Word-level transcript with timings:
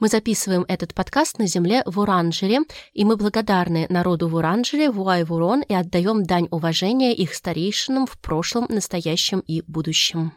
Мы 0.00 0.08
записываем 0.08 0.64
этот 0.66 0.94
подкаст 0.94 1.38
на 1.38 1.46
земле 1.46 1.82
в 1.84 2.00
Уранжере, 2.00 2.60
и 2.94 3.04
мы 3.04 3.16
благодарны 3.16 3.86
народу 3.90 4.28
в 4.28 4.34
Уранжере, 4.34 4.90
Вуай-Вурон, 4.90 5.60
и 5.60 5.74
отдаем 5.74 6.24
дань 6.24 6.48
уважения 6.50 7.14
их 7.14 7.34
старейшинам 7.34 8.06
в 8.06 8.18
прошлом, 8.18 8.64
настоящем 8.70 9.40
и 9.40 9.62
будущем. 9.66 10.32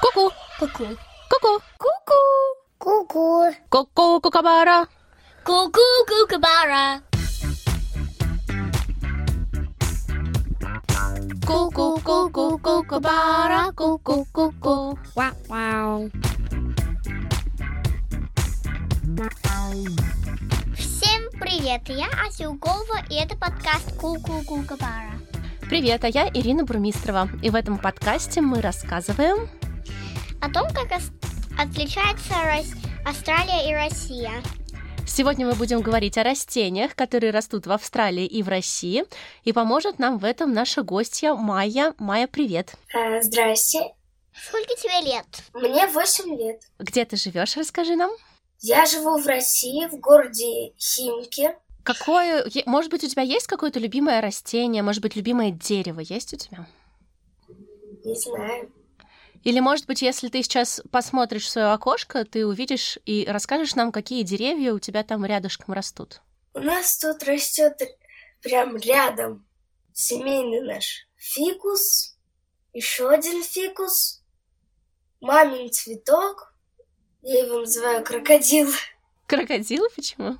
Ку-ку! 0.00 0.30
Ку-ку. 0.60 0.84
Ку-ку! 1.28 1.60
Ку-ку. 1.76 2.22
Ку-ку. 2.78 3.54
Ку-ку, 3.68 4.20
кукабара! 4.20 4.86
Ку-ку, 11.50 11.98
кукабара. 12.62 13.72
Ку-ку-ку-ку. 13.72 14.96
Вау-вау. 15.16 16.08
Всем 20.78 21.22
привет, 21.40 21.82
я 21.88 22.06
Ася 22.24 22.48
Уголова, 22.48 23.04
и 23.08 23.16
это 23.16 23.36
подкаст 23.36 23.96
Ку-ку 23.96 24.44
Кукабара. 24.46 25.10
Привет, 25.62 26.04
а 26.04 26.08
я 26.08 26.28
Ирина 26.28 26.62
Бурмистрова, 26.62 27.28
и 27.42 27.50
в 27.50 27.56
этом 27.56 27.78
подкасте 27.78 28.40
мы 28.42 28.60
рассказываем 28.60 29.48
О 30.40 30.48
том, 30.50 30.68
как 30.68 30.92
отличается 31.58 32.34
Австралия 33.04 33.68
и 33.68 33.74
Россия. 33.74 34.30
Сегодня 35.12 35.44
мы 35.44 35.54
будем 35.54 35.80
говорить 35.80 36.16
о 36.18 36.22
растениях, 36.22 36.94
которые 36.94 37.32
растут 37.32 37.66
в 37.66 37.72
Австралии 37.72 38.26
и 38.26 38.44
в 38.44 38.48
России, 38.48 39.04
и 39.42 39.52
поможет 39.52 39.98
нам 39.98 40.18
в 40.18 40.24
этом 40.24 40.52
наша 40.52 40.84
гостья 40.84 41.34
Майя. 41.34 41.94
Майя, 41.98 42.28
привет! 42.28 42.74
Э, 42.94 43.20
Здрасте, 43.20 43.92
Сколько 44.32 44.76
тебе 44.76 45.12
лет? 45.12 45.26
мне 45.52 45.88
8 45.88 46.36
лет. 46.38 46.62
Где 46.78 47.04
ты 47.04 47.16
живешь, 47.16 47.56
расскажи 47.56 47.96
нам. 47.96 48.12
Я 48.60 48.86
живу 48.86 49.18
в 49.18 49.26
России, 49.26 49.88
в 49.88 49.98
городе 49.98 50.74
Химки. 50.78 51.56
Какое, 51.82 52.46
может 52.66 52.92
быть, 52.92 53.02
у 53.02 53.08
тебя 53.08 53.22
есть 53.22 53.48
какое-то 53.48 53.80
любимое 53.80 54.20
растение, 54.20 54.84
может 54.84 55.02
быть, 55.02 55.16
любимое 55.16 55.50
дерево 55.50 56.00
есть 56.00 56.34
у 56.34 56.36
тебя? 56.36 56.68
Не 58.04 58.14
знаю. 58.14 58.70
Или, 59.42 59.60
может 59.60 59.86
быть, 59.86 60.02
если 60.02 60.28
ты 60.28 60.42
сейчас 60.42 60.82
посмотришь 60.90 61.46
в 61.46 61.50
свое 61.50 61.68
окошко, 61.68 62.24
ты 62.24 62.46
увидишь 62.46 62.98
и 63.06 63.26
расскажешь 63.26 63.74
нам, 63.74 63.90
какие 63.90 64.22
деревья 64.22 64.72
у 64.74 64.78
тебя 64.78 65.02
там 65.02 65.24
рядышком 65.24 65.72
растут. 65.72 66.20
У 66.52 66.60
нас 66.60 66.98
тут 66.98 67.22
растет 67.22 67.80
прям 68.42 68.76
рядом 68.76 69.46
семейный 69.92 70.60
наш 70.60 71.06
фикус, 71.16 72.16
еще 72.72 73.08
один 73.08 73.42
фикус, 73.42 74.22
мамин 75.20 75.70
цветок. 75.70 76.54
Я 77.22 77.44
его 77.44 77.60
называю 77.60 78.02
крокодил, 78.04 78.70
Крокодил 79.26 79.84
почему? 79.94 80.38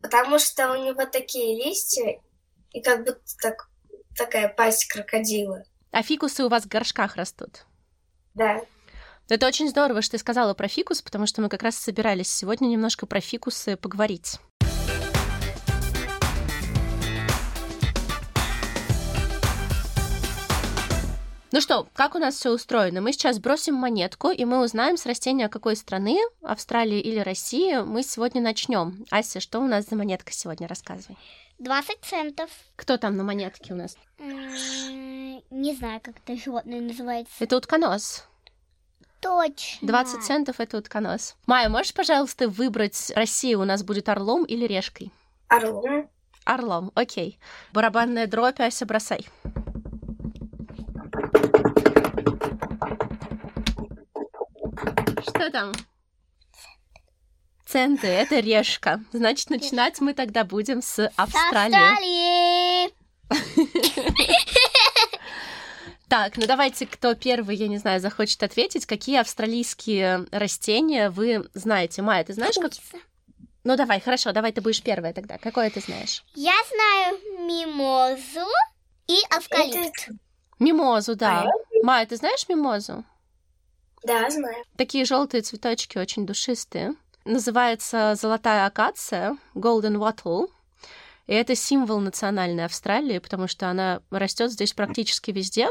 потому 0.00 0.38
что 0.38 0.72
у 0.72 0.84
него 0.84 1.04
такие 1.06 1.62
листья 1.64 2.20
и 2.72 2.80
как 2.80 3.04
будто 3.04 3.20
так, 3.40 3.68
такая 4.16 4.48
пасть 4.48 4.86
крокодила. 4.86 5.62
А 5.90 6.02
фикусы 6.02 6.44
у 6.44 6.48
вас 6.48 6.64
в 6.64 6.68
горшках 6.68 7.16
растут. 7.16 7.66
Да. 8.36 8.60
Это 9.28 9.46
очень 9.46 9.68
здорово, 9.68 10.02
что 10.02 10.12
ты 10.12 10.18
сказала 10.18 10.54
про 10.54 10.68
фикус, 10.68 11.02
потому 11.02 11.26
что 11.26 11.42
мы 11.42 11.48
как 11.48 11.62
раз 11.62 11.76
собирались 11.76 12.32
сегодня 12.32 12.68
немножко 12.68 13.06
про 13.06 13.20
фикусы 13.20 13.76
поговорить. 13.76 14.38
Ну 21.56 21.62
что, 21.62 21.88
как 21.94 22.14
у 22.14 22.18
нас 22.18 22.34
все 22.34 22.50
устроено? 22.50 23.00
Мы 23.00 23.14
сейчас 23.14 23.38
бросим 23.38 23.76
монетку, 23.76 24.28
и 24.28 24.44
мы 24.44 24.62
узнаем 24.62 24.98
с 24.98 25.06
растения 25.06 25.48
какой 25.48 25.74
страны, 25.74 26.18
Австралии 26.42 27.00
или 27.00 27.18
России, 27.18 27.78
мы 27.82 28.02
сегодня 28.02 28.42
начнем. 28.42 29.06
Ася, 29.10 29.40
что 29.40 29.60
у 29.60 29.66
нас 29.66 29.86
за 29.86 29.96
монетка 29.96 30.34
сегодня? 30.34 30.68
Рассказывай. 30.68 31.16
20 31.58 31.96
центов. 32.02 32.50
Кто 32.76 32.98
там 32.98 33.16
на 33.16 33.24
монетке 33.24 33.72
у 33.72 33.76
нас? 33.76 33.96
Не 34.18 35.74
знаю, 35.74 36.02
как 36.04 36.16
это 36.18 36.38
животное 36.38 36.82
называется. 36.82 37.32
Это 37.40 37.56
утконос. 37.56 38.26
Точно. 39.22 39.88
20 39.88 40.24
центов— 40.24 40.56
это 40.58 40.76
утконос. 40.76 41.36
Майя, 41.46 41.70
можешь, 41.70 41.94
пожалуйста, 41.94 42.50
выбрать, 42.50 43.10
Россия 43.16 43.56
у 43.56 43.64
нас 43.64 43.82
будет 43.82 44.10
орлом 44.10 44.44
или 44.44 44.66
решкой? 44.66 45.10
Орлом. 45.48 46.10
Орлом, 46.44 46.92
окей. 46.94 47.38
Барабанная 47.72 48.26
дробь, 48.26 48.60
Ася, 48.60 48.84
бросай. 48.84 49.26
Что 55.46 55.52
там? 55.52 55.72
Центы, 57.66 58.08
это 58.08 58.40
решка. 58.40 59.04
Значит, 59.12 59.48
начинать 59.48 60.00
мы 60.00 60.12
тогда 60.12 60.42
будем 60.42 60.82
с 60.82 61.08
Австралии. 61.14 62.88
Австралии. 62.88 62.92
Так, 66.08 66.36
ну 66.36 66.46
давайте, 66.46 66.86
кто 66.86 67.14
первый, 67.14 67.54
я 67.54 67.68
не 67.68 67.78
знаю, 67.78 68.00
захочет 68.00 68.42
ответить, 68.42 68.86
какие 68.86 69.18
австралийские 69.18 70.26
растения 70.32 71.10
вы 71.10 71.48
знаете? 71.54 72.02
Майя, 72.02 72.24
ты 72.24 72.32
знаешь, 72.32 72.56
как... 72.56 72.72
Ну 73.62 73.76
давай, 73.76 74.00
хорошо, 74.00 74.32
давай 74.32 74.50
ты 74.50 74.60
будешь 74.60 74.82
первая 74.82 75.12
тогда. 75.12 75.38
Какое 75.38 75.70
ты 75.70 75.78
знаешь? 75.80 76.24
Я 76.34 76.54
знаю 76.70 77.18
мимозу 77.46 78.46
и 79.06 79.18
авкалипт. 79.30 80.08
Мимозу, 80.58 81.14
да. 81.14 81.46
Майя, 81.82 82.06
ты 82.06 82.16
знаешь 82.16 82.48
мимозу? 82.48 83.04
Да, 84.04 84.28
знаю. 84.30 84.64
Такие 84.76 85.04
желтые 85.04 85.42
цветочки, 85.42 85.98
очень 85.98 86.26
душистые. 86.26 86.94
Называется 87.24 88.14
золотая 88.14 88.66
акация, 88.66 89.36
Golden 89.54 89.96
Wattle. 89.96 90.48
И 91.26 91.34
это 91.34 91.56
символ 91.56 91.98
национальной 91.98 92.64
Австралии, 92.64 93.18
потому 93.18 93.48
что 93.48 93.68
она 93.68 94.00
растет 94.10 94.52
здесь 94.52 94.72
практически 94.72 95.32
везде. 95.32 95.68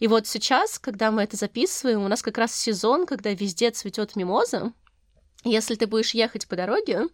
И 0.00 0.06
вот 0.06 0.26
сейчас, 0.26 0.78
когда 0.78 1.10
мы 1.10 1.22
это 1.22 1.36
записываем, 1.36 2.02
у 2.04 2.08
нас 2.08 2.20
как 2.20 2.36
раз 2.36 2.54
сезон, 2.54 3.06
когда 3.06 3.30
везде 3.30 3.70
цветет 3.70 4.16
мимоза. 4.16 4.72
Если 5.44 5.76
ты 5.76 5.86
будешь 5.86 6.12
ехать 6.12 6.46
по 6.46 6.56
дороге, 6.56 7.08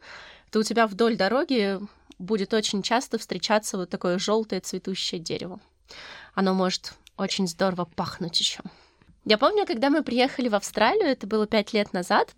то 0.51 0.59
у 0.59 0.63
тебя 0.65 0.89
вдоль 0.89 1.17
дороги 1.17 1.79
будет 2.19 2.53
очень 2.53 2.83
часто 2.83 3.17
встречаться 3.19 3.77
вот 3.77 3.91
такое 3.91 4.19
желтое 4.19 4.61
цветущее 4.61 5.21
дерево. 5.21 5.61
Оно 6.35 6.55
может 6.55 6.95
очень 7.17 7.47
здорово 7.47 7.85
пахнуть 7.85 8.41
еще. 8.41 8.61
Я 9.29 9.37
помню, 9.37 9.67
когда 9.67 9.91
мы 9.91 10.03
приехали 10.03 10.49
в 10.49 10.55
Австралию, 10.55 11.07
это 11.07 11.27
было 11.27 11.47
пять 11.47 11.75
лет 11.75 11.93
назад, 11.93 12.35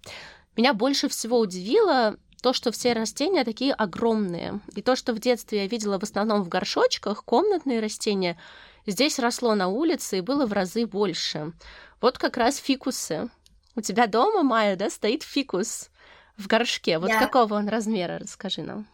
меня 0.57 0.75
больше 0.75 1.09
всего 1.09 1.39
удивило 1.39 2.17
то, 2.43 2.53
что 2.53 2.73
все 2.73 2.95
растения 2.95 3.45
такие 3.45 3.73
огромные. 3.73 4.59
И 4.75 4.83
то, 4.83 4.97
что 4.97 5.13
в 5.13 5.21
детстве 5.21 5.61
я 5.61 5.67
видела 5.69 6.01
в 6.01 6.03
основном 6.03 6.43
в 6.43 6.49
горшочках, 6.49 7.25
комнатные 7.25 7.79
растения, 7.79 8.37
здесь 8.89 9.21
росло 9.21 9.55
на 9.55 9.69
улице 9.69 10.19
и 10.19 10.21
было 10.21 10.47
в 10.47 10.53
разы 10.53 10.85
больше. 10.85 11.53
Вот 12.01 12.19
как 12.19 12.37
раз 12.37 12.57
фикусы. 12.57 13.31
У 13.77 13.83
тебя 13.83 14.09
дома, 14.09 14.43
Майя, 14.43 14.75
да, 14.75 14.91
стоит 14.91 15.23
фикус 15.23 15.91
в 16.37 16.49
горшке. 16.49 16.99
Вот 16.99 17.11
Да. 17.11 17.21
какого 17.21 17.55
он 17.55 17.69
размера, 17.69 18.19
расскажи 18.19 18.63
нам. 18.63 18.89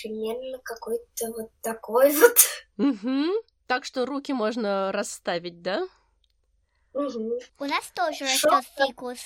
Примерно 0.00 0.58
какой-то 0.62 1.32
вот 1.36 1.50
такой 1.62 2.14
вот. 2.16 2.36
Угу. 2.78 3.24
Так 3.66 3.84
что 3.84 4.06
руки 4.06 4.32
можно 4.32 4.92
расставить, 4.92 5.62
да? 5.62 5.88
У 6.94 7.64
нас 7.64 7.90
тоже 7.94 8.26
Шо? 8.28 8.50
растет 8.50 8.72
фикус. 8.76 9.18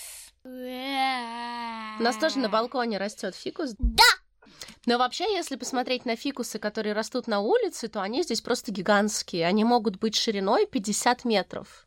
У 0.45 2.03
нас 2.03 2.17
тоже 2.17 2.39
на 2.39 2.49
балконе 2.49 2.99
растет 2.99 3.35
фикус. 3.35 3.75
Да! 3.79 4.05
Но 4.87 4.97
вообще, 4.97 5.25
если 5.35 5.57
посмотреть 5.57 6.07
на 6.07 6.17
фикусы, 6.17 6.59
которые 6.59 6.95
растут 6.95 7.27
на 7.27 7.41
улице, 7.41 7.89
то 7.89 8.01
они 8.01 8.23
здесь 8.23 8.41
просто 8.41 8.73
гигантские. 8.73 9.47
Они 9.47 9.65
могут 9.65 9.99
быть 9.99 10.15
шириной 10.15 10.67
50 10.67 11.27
метров. 11.27 11.87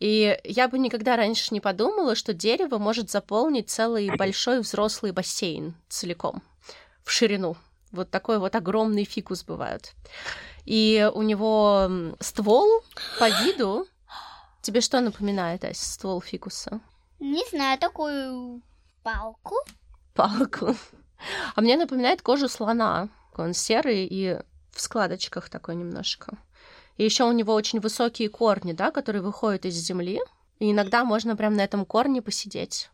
И 0.00 0.38
я 0.44 0.68
бы 0.68 0.78
никогда 0.78 1.16
раньше 1.16 1.48
не 1.52 1.60
подумала, 1.60 2.14
что 2.14 2.34
дерево 2.34 2.76
может 2.78 3.10
заполнить 3.10 3.70
целый 3.70 4.14
большой 4.16 4.60
взрослый 4.60 5.12
бассейн 5.12 5.74
целиком 5.88 6.42
в 7.04 7.10
ширину. 7.10 7.56
Вот 7.90 8.10
такой 8.10 8.38
вот 8.38 8.54
огромный 8.54 9.04
фикус 9.04 9.44
бывает. 9.44 9.92
И 10.66 11.10
у 11.14 11.22
него 11.22 11.90
ствол 12.20 12.84
по 13.18 13.30
виду... 13.44 13.86
Тебе 14.62 14.80
что 14.80 15.00
напоминает, 15.00 15.64
Ася, 15.64 15.84
ствол 15.84 16.20
фикуса? 16.20 16.80
Не 17.18 17.42
знаю, 17.50 17.78
такую 17.78 18.62
палку. 19.02 19.54
палку. 20.14 20.76
А 21.54 21.60
мне 21.60 21.76
напоминает 21.76 22.22
кожу 22.22 22.48
слона. 22.48 23.08
Он 23.36 23.54
серый 23.54 24.06
и 24.06 24.38
в 24.70 24.80
складочках 24.80 25.48
такой 25.48 25.76
немножко. 25.76 26.36
И 26.96 27.04
еще 27.04 27.24
у 27.24 27.32
него 27.32 27.54
очень 27.54 27.80
высокие 27.80 28.28
корни, 28.28 28.72
да, 28.72 28.90
которые 28.90 29.22
выходят 29.22 29.64
из 29.64 29.74
земли. 29.74 30.20
И 30.58 30.70
иногда 30.70 31.04
можно 31.04 31.36
прям 31.36 31.54
на 31.54 31.62
этом 31.62 31.86
корне 31.86 32.20
посидеть. 32.20 32.90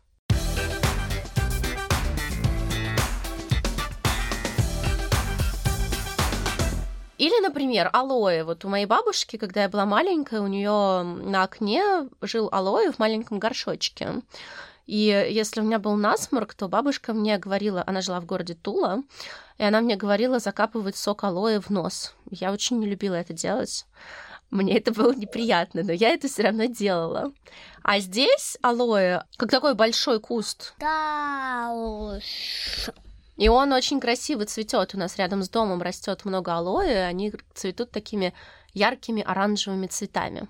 Или, 7.17 7.41
например, 7.41 7.89
алоэ. 7.93 8.43
Вот 8.43 8.63
у 8.63 8.69
моей 8.69 8.85
бабушки, 8.85 9.37
когда 9.37 9.63
я 9.63 9.69
была 9.69 9.85
маленькая, 9.85 10.41
у 10.41 10.47
нее 10.47 11.03
на 11.03 11.43
окне 11.43 12.07
жил 12.21 12.49
алоэ 12.51 12.91
в 12.91 12.99
маленьком 12.99 13.39
горшочке. 13.39 14.21
И 14.85 15.27
если 15.29 15.59
у 15.59 15.63
меня 15.63 15.79
был 15.79 15.95
насморк, 15.95 16.53
то 16.53 16.69
бабушка 16.69 17.13
мне 17.13 17.37
говорила, 17.37 17.83
она 17.85 18.01
жила 18.01 18.21
в 18.21 18.25
городе 18.25 18.53
Тула, 18.53 19.03
и 19.57 19.63
она 19.63 19.81
мне 19.81 19.97
говорила 19.97 20.39
закапывать 20.39 20.95
сок 20.95 21.25
алоэ 21.25 21.59
в 21.59 21.69
нос. 21.69 22.13
Я 22.31 22.53
очень 22.53 22.79
не 22.79 22.87
любила 22.87 23.15
это 23.15 23.33
делать. 23.33 23.85
Мне 24.49 24.77
это 24.77 24.93
было 24.93 25.13
неприятно, 25.13 25.83
но 25.83 25.91
я 25.91 26.09
это 26.09 26.29
все 26.29 26.43
равно 26.43 26.65
делала. 26.65 27.33
А 27.83 27.99
здесь 27.99 28.57
алоэ, 28.61 29.23
как 29.35 29.51
такой 29.51 29.75
большой 29.75 30.21
куст. 30.21 30.73
Да 30.79 31.71
уж. 31.73 32.89
И 33.37 33.49
он 33.49 33.71
очень 33.71 33.99
красиво 33.99 34.45
цветет. 34.45 34.95
У 34.95 34.97
нас 34.97 35.17
рядом 35.17 35.43
с 35.43 35.49
домом 35.49 35.81
растет 35.81 36.25
много 36.25 36.55
алоэ, 36.55 37.05
они 37.05 37.31
цветут 37.53 37.91
такими 37.91 38.33
яркими 38.73 39.21
оранжевыми 39.21 39.87
цветами. 39.87 40.47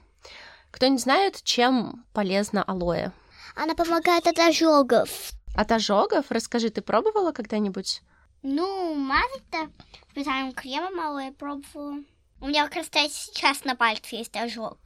Кто 0.72 0.88
не 0.88 0.98
знает, 0.98 1.44
чем 1.44 2.06
полезно 2.14 2.64
алоэ? 2.64 3.12
Она 3.56 3.76
помогает 3.76 4.28
от 4.28 4.40
ожогов. 4.40 5.32
От 5.56 5.72
ожогов? 5.72 6.26
Расскажи, 6.30 6.70
ты 6.70 6.82
пробовала 6.82 7.32
когда-нибудь? 7.32 8.02
Ну, 8.44 8.94
мазать-то 8.94 9.70
специальным 10.12 10.54
кремом 10.54 11.00
алоэ 11.00 11.32
пробовала. 11.32 12.04
У 12.40 12.48
меня 12.48 12.66
как 12.66 12.76
раз 12.76 12.88
сейчас 13.12 13.66
на 13.66 13.76
пальце 13.76 14.18
есть 14.18 14.36
ожог. 14.38 14.78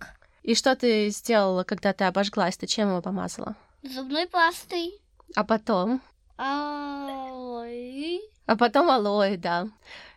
И 0.42 0.56
что 0.56 0.76
ты 0.76 1.10
сделала, 1.10 1.64
когда 1.64 1.94
ты 1.94 2.06
обожглась? 2.06 2.58
Ты 2.58 2.66
чем 2.66 2.90
его 2.90 3.02
помазала? 3.02 3.56
Зубной 3.84 4.28
пастой. 4.28 5.00
А 5.36 5.44
потом? 5.44 6.02
Алоэ. 6.42 8.20
А 8.48 8.56
потом 8.56 8.90
алоэ, 8.90 9.38
да. 9.38 9.68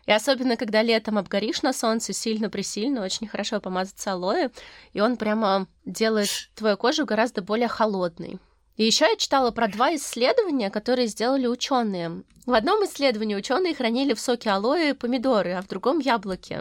И 0.07 0.11
особенно, 0.11 0.57
когда 0.57 0.81
летом 0.81 1.19
обгоришь 1.19 1.61
на 1.61 1.71
солнце 1.71 2.13
сильно-пресильно, 2.13 3.03
очень 3.03 3.27
хорошо 3.27 3.59
помазаться 3.59 4.13
алоэ, 4.13 4.49
и 4.93 5.01
он 5.01 5.17
прямо 5.17 5.67
делает 5.85 6.29
твою 6.55 6.77
кожу 6.77 7.05
гораздо 7.05 7.43
более 7.43 7.67
холодной. 7.67 8.39
И 8.75 8.85
еще 8.85 9.05
я 9.05 9.15
читала 9.17 9.51
про 9.51 9.67
два 9.67 9.95
исследования, 9.95 10.71
которые 10.71 11.07
сделали 11.07 11.45
ученые. 11.45 12.23
В 12.47 12.53
одном 12.53 12.83
исследовании 12.85 13.35
ученые 13.35 13.75
хранили 13.75 14.15
в 14.15 14.19
соке 14.19 14.49
алоэ 14.49 14.95
помидоры, 14.95 15.53
а 15.53 15.61
в 15.61 15.67
другом 15.67 15.99
яблоки. 15.99 16.59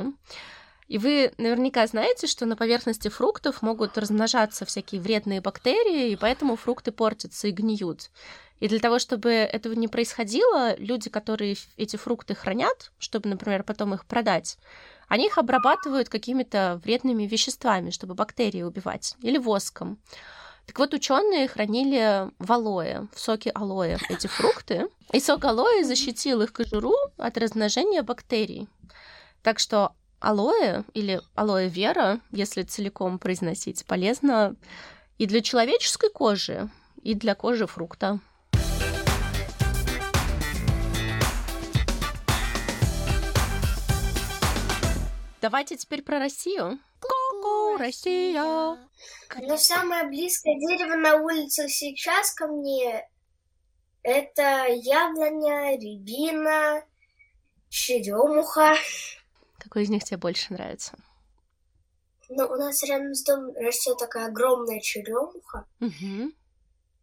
И 0.88 0.98
вы 0.98 1.32
наверняка 1.38 1.86
знаете, 1.86 2.26
что 2.26 2.44
на 2.44 2.56
поверхности 2.56 3.08
фруктов 3.08 3.62
могут 3.62 3.96
размножаться 3.96 4.66
всякие 4.66 5.00
вредные 5.00 5.40
бактерии, 5.40 6.10
и 6.10 6.16
поэтому 6.16 6.56
фрукты 6.56 6.92
портятся 6.92 7.48
и 7.48 7.52
гниют. 7.52 8.10
И 8.64 8.68
для 8.68 8.78
того, 8.78 8.98
чтобы 8.98 9.28
этого 9.28 9.74
не 9.74 9.88
происходило, 9.88 10.74
люди, 10.78 11.10
которые 11.10 11.54
эти 11.76 11.96
фрукты 11.96 12.34
хранят, 12.34 12.92
чтобы, 12.98 13.28
например, 13.28 13.62
потом 13.62 13.92
их 13.92 14.06
продать, 14.06 14.56
они 15.06 15.26
их 15.26 15.36
обрабатывают 15.36 16.08
какими-то 16.08 16.80
вредными 16.82 17.24
веществами, 17.24 17.90
чтобы 17.90 18.14
бактерии 18.14 18.62
убивать, 18.62 19.16
или 19.20 19.36
воском. 19.36 19.98
Так 20.64 20.78
вот, 20.78 20.94
ученые 20.94 21.46
хранили 21.46 22.30
в 22.38 22.50
алоэ, 22.50 23.06
в 23.12 23.20
соке 23.20 23.50
алоэ 23.50 23.98
эти 24.08 24.28
фрукты, 24.28 24.88
и 25.12 25.20
сок 25.20 25.44
алоэ 25.44 25.84
защитил 25.84 26.40
их 26.40 26.54
кожуру 26.54 26.94
от 27.18 27.36
размножения 27.36 28.02
бактерий. 28.02 28.66
Так 29.42 29.58
что 29.58 29.92
алоэ 30.20 30.84
или 30.94 31.20
алоэ 31.34 31.68
вера, 31.68 32.18
если 32.30 32.62
целиком 32.62 33.18
произносить, 33.18 33.84
полезно 33.84 34.56
и 35.18 35.26
для 35.26 35.42
человеческой 35.42 36.08
кожи, 36.08 36.70
и 37.02 37.12
для 37.12 37.34
кожи 37.34 37.66
фрукта. 37.66 38.20
Давайте 45.44 45.76
теперь 45.76 46.02
про 46.02 46.18
Россию. 46.18 46.78
Ку-ку, 47.00 47.76
Россия. 47.76 48.78
Но 49.42 49.56
самое 49.58 50.04
близкое 50.04 50.58
дерево 50.58 50.94
на 50.94 51.16
улице 51.16 51.68
сейчас 51.68 52.32
ко 52.32 52.46
мне 52.46 53.06
это 54.02 54.64
яблоня, 54.68 55.76
рябина, 55.76 56.82
черемуха. 57.68 58.74
Какой 59.58 59.82
из 59.82 59.90
них 59.90 60.04
тебе 60.04 60.16
больше 60.16 60.50
нравится? 60.50 60.96
Ну, 62.30 62.46
у 62.46 62.56
нас 62.56 62.82
рядом 62.82 63.14
с 63.14 63.22
домом 63.22 63.54
растет 63.56 63.98
такая 63.98 64.28
огромная 64.28 64.80
черемуха. 64.80 65.66
Угу. 65.78 66.32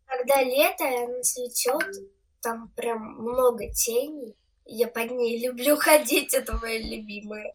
Когда 0.08 0.42
лето, 0.42 0.84
и 0.86 1.04
она 1.04 1.22
цветет, 1.22 2.10
там 2.42 2.70
прям 2.70 3.22
много 3.22 3.72
теней. 3.72 4.36
Я 4.66 4.88
под 4.88 5.12
ней 5.12 5.46
люблю 5.46 5.78
ходить, 5.80 6.34
это 6.34 6.54
моя 6.54 6.80
любимая. 6.80 7.54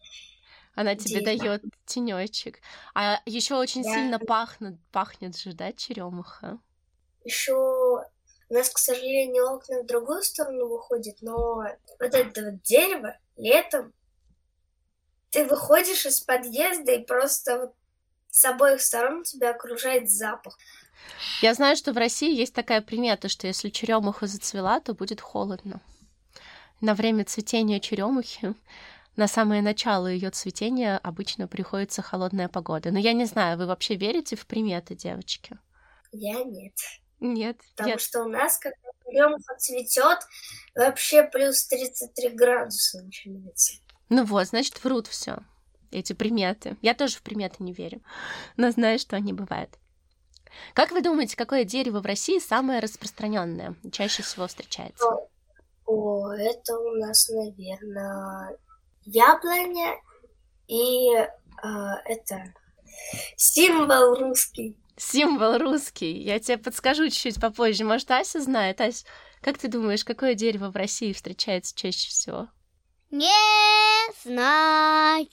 Она 0.76 0.94
тебе 0.94 1.22
дает 1.22 1.64
тенечек. 1.86 2.60
А 2.94 3.20
еще 3.24 3.56
очень 3.56 3.82
Да. 3.82 3.92
сильно 3.92 4.18
пахнет, 4.18 4.78
пахнет 4.92 5.36
же, 5.36 5.54
да, 5.54 5.72
черемуха. 5.72 6.58
Еще 7.24 7.54
у 7.54 8.04
нас, 8.54 8.68
к 8.70 8.78
сожалению, 8.78 9.54
окна 9.54 9.82
в 9.82 9.86
другую 9.86 10.22
сторону 10.22 10.68
выходят, 10.68 11.16
но 11.22 11.64
вот 11.98 12.14
это 12.14 12.44
вот 12.44 12.62
дерево 12.62 13.16
летом 13.36 13.92
ты 15.30 15.44
выходишь 15.46 16.06
из 16.06 16.20
подъезда 16.20 16.92
и 16.92 17.04
просто 17.04 17.58
вот 17.58 17.74
с 18.30 18.44
обоих 18.44 18.80
сторон 18.80 19.24
тебя 19.24 19.50
окружает 19.50 20.10
запах. 20.10 20.58
Я 21.40 21.54
знаю, 21.54 21.76
что 21.76 21.92
в 21.92 21.96
России 21.96 22.34
есть 22.34 22.54
такая 22.54 22.82
примета, 22.82 23.28
что 23.28 23.46
если 23.46 23.70
черемуха 23.70 24.26
зацвела, 24.26 24.80
то 24.80 24.94
будет 24.94 25.20
холодно. 25.20 25.80
На 26.80 26.94
время 26.94 27.24
цветения 27.24 27.80
черемухи, 27.80 28.54
на 29.16 29.28
самое 29.28 29.62
начало 29.62 30.06
ее 30.06 30.30
цветения 30.30 30.98
обычно 30.98 31.48
приходится 31.48 32.02
холодная 32.02 32.48
погода. 32.48 32.90
Но 32.90 32.98
я 32.98 33.12
не 33.12 33.24
знаю, 33.24 33.58
вы 33.58 33.66
вообще 33.66 33.96
верите 33.96 34.36
в 34.36 34.46
приметы, 34.46 34.94
девочки? 34.94 35.58
Я 36.12 36.42
нет. 36.44 36.74
Нет. 37.20 37.58
Потому 37.74 37.90
я- 37.90 37.98
что 37.98 38.22
у 38.24 38.28
нас, 38.28 38.58
когда 38.58 38.76
черемуха 39.04 39.56
цветет, 39.56 40.18
вообще 40.74 41.22
плюс 41.24 41.66
33 41.66 42.30
градуса 42.30 43.02
начинается. 43.02 43.74
Ну 44.08 44.24
вот, 44.24 44.46
значит, 44.48 44.82
врут 44.84 45.06
все. 45.06 45.38
Эти 45.90 46.12
приметы. 46.12 46.76
Я 46.82 46.94
тоже 46.94 47.16
в 47.16 47.22
приметы 47.22 47.62
не 47.62 47.72
верю, 47.72 48.02
но 48.56 48.70
знаю, 48.70 48.98
что 48.98 49.16
они 49.16 49.32
бывают. 49.32 49.70
Как 50.74 50.90
вы 50.90 51.00
думаете, 51.02 51.36
какое 51.36 51.64
дерево 51.64 52.00
в 52.00 52.06
России 52.06 52.38
самое 52.38 52.80
распространенное, 52.80 53.76
чаще 53.92 54.22
всего 54.22 54.46
встречается? 54.46 55.04
О, 55.86 56.32
это 56.32 56.78
у 56.78 56.94
нас, 56.96 57.28
наверное, 57.28 58.56
яблоня 59.06 59.94
и 60.68 61.08
а, 61.62 62.00
это 62.04 62.52
символ 63.36 64.14
русский. 64.16 64.76
Символ 64.96 65.58
русский. 65.58 66.12
Я 66.22 66.38
тебе 66.38 66.58
подскажу 66.58 67.08
чуть-чуть 67.08 67.40
попозже. 67.40 67.84
Может, 67.84 68.10
Ася 68.10 68.40
знает. 68.40 68.80
Ась, 68.80 69.04
как 69.42 69.58
ты 69.58 69.68
думаешь, 69.68 70.04
какое 70.04 70.34
дерево 70.34 70.70
в 70.70 70.76
России 70.76 71.12
встречается 71.12 71.74
чаще 71.76 72.08
всего? 72.08 72.48
Не 73.10 73.30
знаю. 74.24 75.28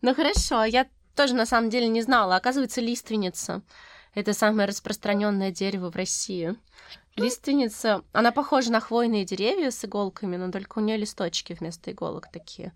Ну 0.00 0.14
хорошо, 0.14 0.64
я 0.64 0.88
тоже 1.14 1.34
на 1.34 1.46
самом 1.46 1.68
деле 1.68 1.88
не 1.88 2.02
знала. 2.02 2.36
Оказывается, 2.36 2.80
лиственница. 2.80 3.62
Это 4.14 4.34
самое 4.34 4.68
распространенное 4.68 5.50
дерево 5.50 5.90
в 5.90 5.96
России. 5.96 6.54
Лиственница, 7.16 8.02
она 8.12 8.32
похожа 8.32 8.72
на 8.72 8.80
хвойные 8.80 9.24
деревья 9.24 9.70
с 9.70 9.84
иголками, 9.84 10.36
но 10.36 10.50
только 10.50 10.78
у 10.78 10.82
нее 10.82 10.96
листочки 10.96 11.56
вместо 11.58 11.90
иголок 11.92 12.30
такие 12.32 12.72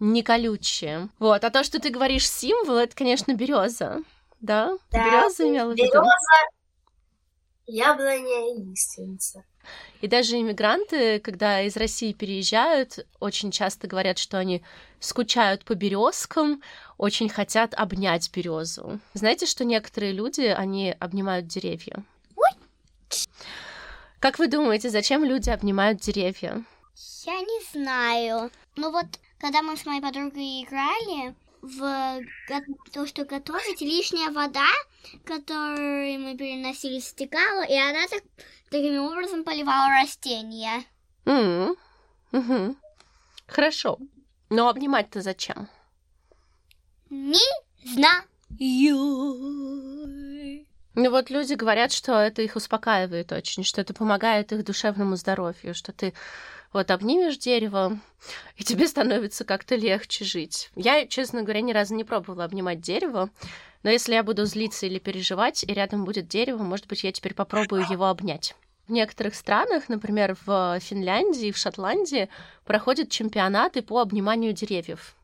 не 0.00 0.22
колючие. 0.22 1.08
Вот, 1.18 1.44
а 1.44 1.50
то, 1.50 1.64
что 1.64 1.80
ты 1.80 1.90
говоришь 1.90 2.28
символ, 2.28 2.76
это, 2.76 2.94
конечно, 2.94 3.34
береза. 3.34 4.02
Да? 4.40 4.78
Да, 4.92 5.04
береза 5.04 5.48
имела 5.48 5.72
в 5.72 5.76
виду. 5.76 5.86
Береза, 5.86 6.57
яблоня 7.68 8.54
и 8.54 8.62
лиственница. 8.62 9.44
И 10.00 10.08
даже 10.08 10.36
иммигранты, 10.36 11.20
когда 11.20 11.60
из 11.62 11.76
России 11.76 12.12
переезжают, 12.12 13.06
очень 13.20 13.50
часто 13.50 13.86
говорят, 13.86 14.18
что 14.18 14.38
они 14.38 14.62
скучают 14.98 15.64
по 15.64 15.74
березкам, 15.74 16.62
очень 16.96 17.28
хотят 17.28 17.74
обнять 17.74 18.30
березу. 18.32 19.00
Знаете, 19.14 19.46
что 19.46 19.64
некоторые 19.64 20.12
люди, 20.12 20.42
они 20.42 20.94
обнимают 20.98 21.46
деревья? 21.46 22.02
Как 24.20 24.38
вы 24.38 24.48
думаете, 24.48 24.90
зачем 24.90 25.24
люди 25.24 25.50
обнимают 25.50 26.00
деревья? 26.00 26.64
Я 27.24 27.40
не 27.40 27.72
знаю. 27.72 28.50
Ну 28.76 28.90
вот, 28.90 29.06
когда 29.38 29.62
мы 29.62 29.76
с 29.76 29.86
моей 29.86 30.00
подругой 30.00 30.64
играли 30.64 31.34
в 31.62 32.24
то, 32.92 33.06
что 33.06 33.24
готовить, 33.24 33.80
лишняя 33.80 34.30
вода, 34.30 34.68
которую 35.24 36.20
мы 36.20 36.36
переносили, 36.36 37.00
стекала, 37.00 37.64
и 37.64 37.74
она 37.74 38.06
так, 38.08 38.22
таким 38.70 39.02
образом 39.02 39.44
поливала 39.44 40.00
растения. 40.00 40.84
М, 41.26 41.76
мгм. 42.32 42.76
Хорошо. 43.46 43.98
Но 44.50 44.68
обнимать-то 44.68 45.20
зачем? 45.20 45.68
Не 47.10 47.38
знаю. 47.84 48.22
Ну 50.94 51.10
вот 51.10 51.30
люди 51.30 51.54
говорят, 51.54 51.92
что 51.92 52.18
это 52.18 52.42
их 52.42 52.56
успокаивает 52.56 53.30
очень, 53.30 53.62
что 53.62 53.80
это 53.80 53.94
помогает 53.94 54.52
их 54.52 54.64
душевному 54.64 55.16
здоровью, 55.16 55.74
что 55.74 55.92
ты 55.92 56.12
вот 56.72 56.90
обнимешь 56.90 57.38
дерево, 57.38 57.98
и 58.56 58.64
тебе 58.64 58.86
становится 58.86 59.44
как-то 59.44 59.74
легче 59.74 60.24
жить. 60.24 60.70
Я, 60.76 61.06
честно 61.06 61.42
говоря, 61.42 61.60
ни 61.60 61.72
разу 61.72 61.94
не 61.94 62.04
пробовала 62.04 62.44
обнимать 62.44 62.80
дерево, 62.80 63.30
но 63.82 63.90
если 63.90 64.14
я 64.14 64.22
буду 64.22 64.44
злиться 64.44 64.86
или 64.86 64.98
переживать, 64.98 65.64
и 65.64 65.72
рядом 65.72 66.04
будет 66.04 66.28
дерево, 66.28 66.62
может 66.62 66.86
быть, 66.86 67.04
я 67.04 67.12
теперь 67.12 67.34
попробую 67.34 67.86
его 67.88 68.06
обнять. 68.06 68.54
В 68.86 68.92
некоторых 68.92 69.34
странах, 69.34 69.88
например, 69.88 70.36
в 70.46 70.80
Финляндии, 70.80 71.52
в 71.52 71.58
Шотландии, 71.58 72.28
проходят 72.64 73.10
чемпионаты 73.10 73.82
по 73.82 74.00
обниманию 74.00 74.52
деревьев. 74.52 75.14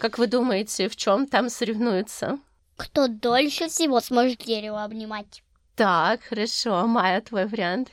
Как 0.00 0.18
вы 0.18 0.26
думаете, 0.26 0.88
в 0.88 0.96
чем 0.96 1.26
там 1.26 1.48
соревнуются? 1.48 2.38
Кто 2.76 3.08
дольше 3.08 3.68
всего 3.68 4.00
сможет 4.00 4.44
дерево 4.44 4.84
обнимать? 4.84 5.42
Так, 5.76 6.22
хорошо. 6.22 6.86
Майя, 6.86 7.20
твой 7.20 7.46
вариант? 7.46 7.92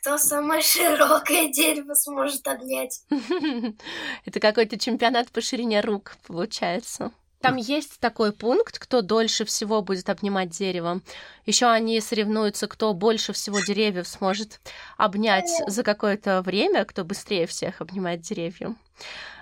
Кто 0.00 0.16
самое 0.18 0.62
широкое 0.62 1.48
дерево 1.48 1.94
сможет 1.94 2.46
обнять? 2.48 3.02
Это 4.24 4.40
какой-то 4.40 4.78
чемпионат 4.78 5.30
по 5.30 5.40
ширине 5.40 5.80
рук, 5.80 6.16
получается. 6.26 7.12
Там 7.40 7.56
есть 7.56 7.98
такой 7.98 8.32
пункт, 8.32 8.78
кто 8.78 9.02
дольше 9.02 9.44
всего 9.44 9.82
будет 9.82 10.08
обнимать 10.08 10.50
дерево. 10.50 11.00
Еще 11.44 11.66
они 11.66 12.00
соревнуются, 12.00 12.68
кто 12.68 12.94
больше 12.94 13.32
всего 13.32 13.58
деревьев 13.58 14.06
сможет 14.06 14.60
обнять 14.96 15.50
за 15.66 15.82
какое-то 15.82 16.40
время, 16.42 16.84
кто 16.84 17.04
быстрее 17.04 17.46
всех 17.46 17.80
обнимает 17.80 18.20
деревья. 18.20 18.76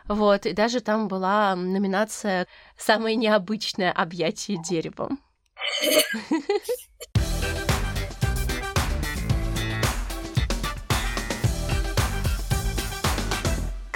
Вот, 0.06 0.46
и 0.46 0.52
даже 0.52 0.80
там 0.80 1.08
была 1.08 1.54
номинация 1.54 2.46
«Самое 2.78 3.16
необычное 3.16 3.92
объятие 3.92 4.58
деревом». 4.62 5.20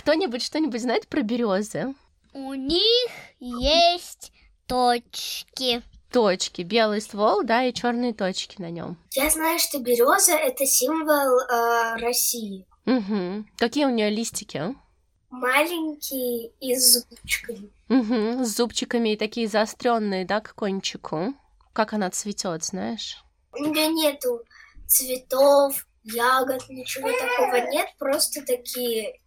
Кто-нибудь 0.05 0.43
что-нибудь 0.43 0.83
знает 0.83 1.09
про 1.09 1.23
березы? 1.23 1.95
У 2.35 2.53
них 2.53 3.09
есть 3.41 4.33
точки. 4.67 5.83
Точки, 6.13 6.61
белый 6.61 7.01
ствол, 7.01 7.43
да, 7.43 7.65
и 7.65 7.73
черные 7.73 8.13
точки 8.13 8.61
на 8.61 8.69
нем. 8.69 8.99
Я 9.13 9.31
знаю, 9.31 9.59
что 9.59 9.79
береза 9.79 10.35
это 10.35 10.67
символ 10.67 11.41
э, 11.41 11.97
России. 12.03 12.67
Угу. 12.85 13.47
Какие 13.57 13.87
у 13.87 13.89
нее 13.89 14.11
листики? 14.11 14.77
Маленькие 15.31 16.51
и 16.61 16.77
с 16.77 17.07
зубчиками. 17.09 17.71
Угу. 17.89 18.45
С 18.45 18.57
зубчиками 18.57 19.15
и 19.15 19.17
такие 19.17 19.49
заостренные, 19.49 20.27
да, 20.27 20.43
к 20.43 20.55
кончику. 20.55 21.33
Как 21.73 21.95
она 21.95 22.11
цветет, 22.11 22.63
знаешь? 22.63 23.25
У 23.53 23.65
нее 23.65 23.89
нету 23.89 24.43
цветов, 24.87 25.87
ягод, 26.03 26.69
ничего 26.69 27.11
такого 27.11 27.71
нет, 27.71 27.89
просто 27.99 28.45
такие 28.45 29.19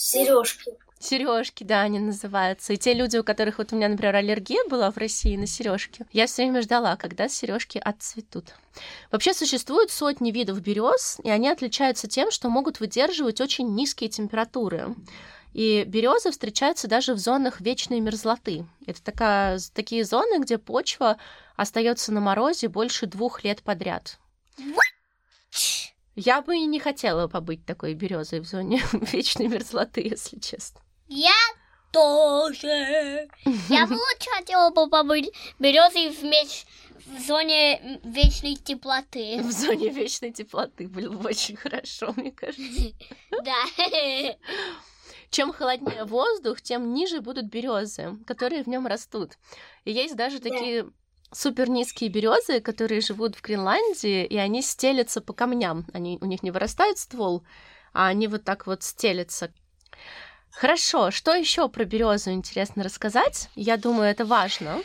сережки. 0.00 0.72
Сережки, 0.98 1.64
да, 1.64 1.80
они 1.82 1.98
называются. 1.98 2.74
И 2.74 2.76
те 2.76 2.92
люди, 2.92 3.16
у 3.16 3.24
которых 3.24 3.58
вот 3.58 3.72
у 3.72 3.76
меня, 3.76 3.88
например, 3.88 4.16
аллергия 4.16 4.62
была 4.68 4.90
в 4.90 4.98
России 4.98 5.36
на 5.36 5.46
сережки, 5.46 6.04
я 6.12 6.26
все 6.26 6.42
время 6.42 6.60
ждала, 6.60 6.96
когда 6.96 7.28
сережки 7.28 7.78
отцветут. 7.78 8.54
Вообще 9.10 9.32
существуют 9.32 9.90
сотни 9.90 10.30
видов 10.30 10.60
берез, 10.60 11.18
и 11.24 11.30
они 11.30 11.48
отличаются 11.48 12.06
тем, 12.06 12.30
что 12.30 12.50
могут 12.50 12.80
выдерживать 12.80 13.40
очень 13.40 13.74
низкие 13.74 14.10
температуры. 14.10 14.94
И 15.54 15.84
березы 15.84 16.30
встречаются 16.30 16.86
даже 16.86 17.14
в 17.14 17.18
зонах 17.18 17.60
вечной 17.60 18.00
мерзлоты. 18.00 18.66
Это 18.86 19.02
такая, 19.02 19.58
такие 19.74 20.04
зоны, 20.04 20.38
где 20.40 20.58
почва 20.58 21.16
остается 21.56 22.12
на 22.12 22.20
морозе 22.20 22.68
больше 22.68 23.06
двух 23.06 23.42
лет 23.42 23.62
подряд. 23.62 24.18
Я 26.22 26.42
бы 26.42 26.54
и 26.54 26.66
не 26.66 26.78
хотела 26.78 27.28
побыть 27.28 27.64
такой 27.64 27.94
березой 27.94 28.40
в 28.40 28.44
зоне 28.44 28.82
вечной 28.92 29.48
мерзлоты, 29.48 30.02
если 30.02 30.38
честно. 30.38 30.80
Я 31.08 31.32
тоже. 31.92 33.28
Я 33.70 33.86
бы 33.86 33.94
лучше 33.94 34.30
хотела 34.36 34.70
бы 34.70 34.90
побыть 34.90 35.32
березой 35.58 36.10
в, 36.10 36.22
меч... 36.22 36.66
в 37.06 37.26
зоне 37.26 38.00
вечной 38.04 38.56
теплоты. 38.56 39.40
В 39.42 39.50
зоне 39.50 39.88
вечной 39.88 40.30
теплоты 40.30 40.88
было 40.88 41.14
бы 41.14 41.30
очень 41.30 41.56
хорошо, 41.56 42.12
мне 42.14 42.32
кажется. 42.32 42.92
Да. 43.30 43.64
Чем 45.30 45.54
холоднее 45.54 46.04
воздух, 46.04 46.60
тем 46.60 46.92
ниже 46.92 47.22
будут 47.22 47.46
березы, 47.46 48.18
которые 48.26 48.62
в 48.62 48.66
нем 48.66 48.86
растут. 48.86 49.38
И 49.84 49.92
есть 49.92 50.16
даже 50.16 50.38
такие 50.38 50.90
супер 51.32 51.68
низкие 51.68 52.10
березы, 52.10 52.60
которые 52.60 53.00
живут 53.00 53.36
в 53.36 53.42
Гренландии, 53.42 54.24
и 54.24 54.36
они 54.36 54.62
стелятся 54.62 55.20
по 55.20 55.32
камням. 55.32 55.86
Они, 55.92 56.18
у 56.20 56.26
них 56.26 56.42
не 56.42 56.50
вырастает 56.50 56.98
ствол, 56.98 57.44
а 57.92 58.06
они 58.08 58.28
вот 58.28 58.44
так 58.44 58.66
вот 58.66 58.82
стелятся. 58.82 59.52
Хорошо, 60.50 61.10
что 61.10 61.34
еще 61.34 61.68
про 61.68 61.84
березу 61.84 62.32
интересно 62.32 62.82
рассказать? 62.82 63.48
Я 63.54 63.76
думаю, 63.76 64.10
это 64.10 64.24
важно. 64.24 64.82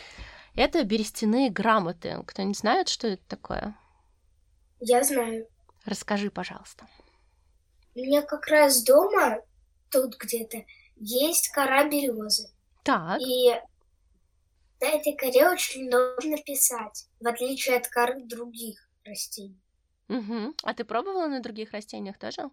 Это 0.56 0.84
берестяные 0.84 1.50
грамоты. 1.50 2.24
Кто-нибудь 2.26 2.58
знает, 2.58 2.88
что 2.88 3.08
это 3.08 3.24
такое? 3.28 3.76
Я 4.80 5.04
знаю. 5.04 5.48
Расскажи, 5.86 6.30
пожалуйста. 6.30 6.88
У 7.96 8.00
меня 8.00 8.22
как 8.22 8.48
раз 8.48 8.84
дома, 8.84 9.40
тут 9.90 10.18
где-то, 10.18 10.64
есть 10.98 11.50
кора 11.50 11.90
березы. 11.90 12.50
Так. 12.84 13.20
И 13.22 13.54
на 14.82 14.88
этой 14.88 15.16
коре 15.16 15.50
очень 15.50 15.88
удобно 15.88 16.38
писать, 16.38 17.08
в 17.20 17.28
отличие 17.28 17.78
от 17.78 17.88
коры 17.88 18.22
других 18.24 18.90
растений. 19.04 19.62
Угу. 20.10 20.56
А 20.64 20.74
ты 20.74 20.84
пробовала 20.84 21.28
на 21.28 21.42
других 21.42 21.72
растениях 21.72 22.18
тоже? 22.18 22.50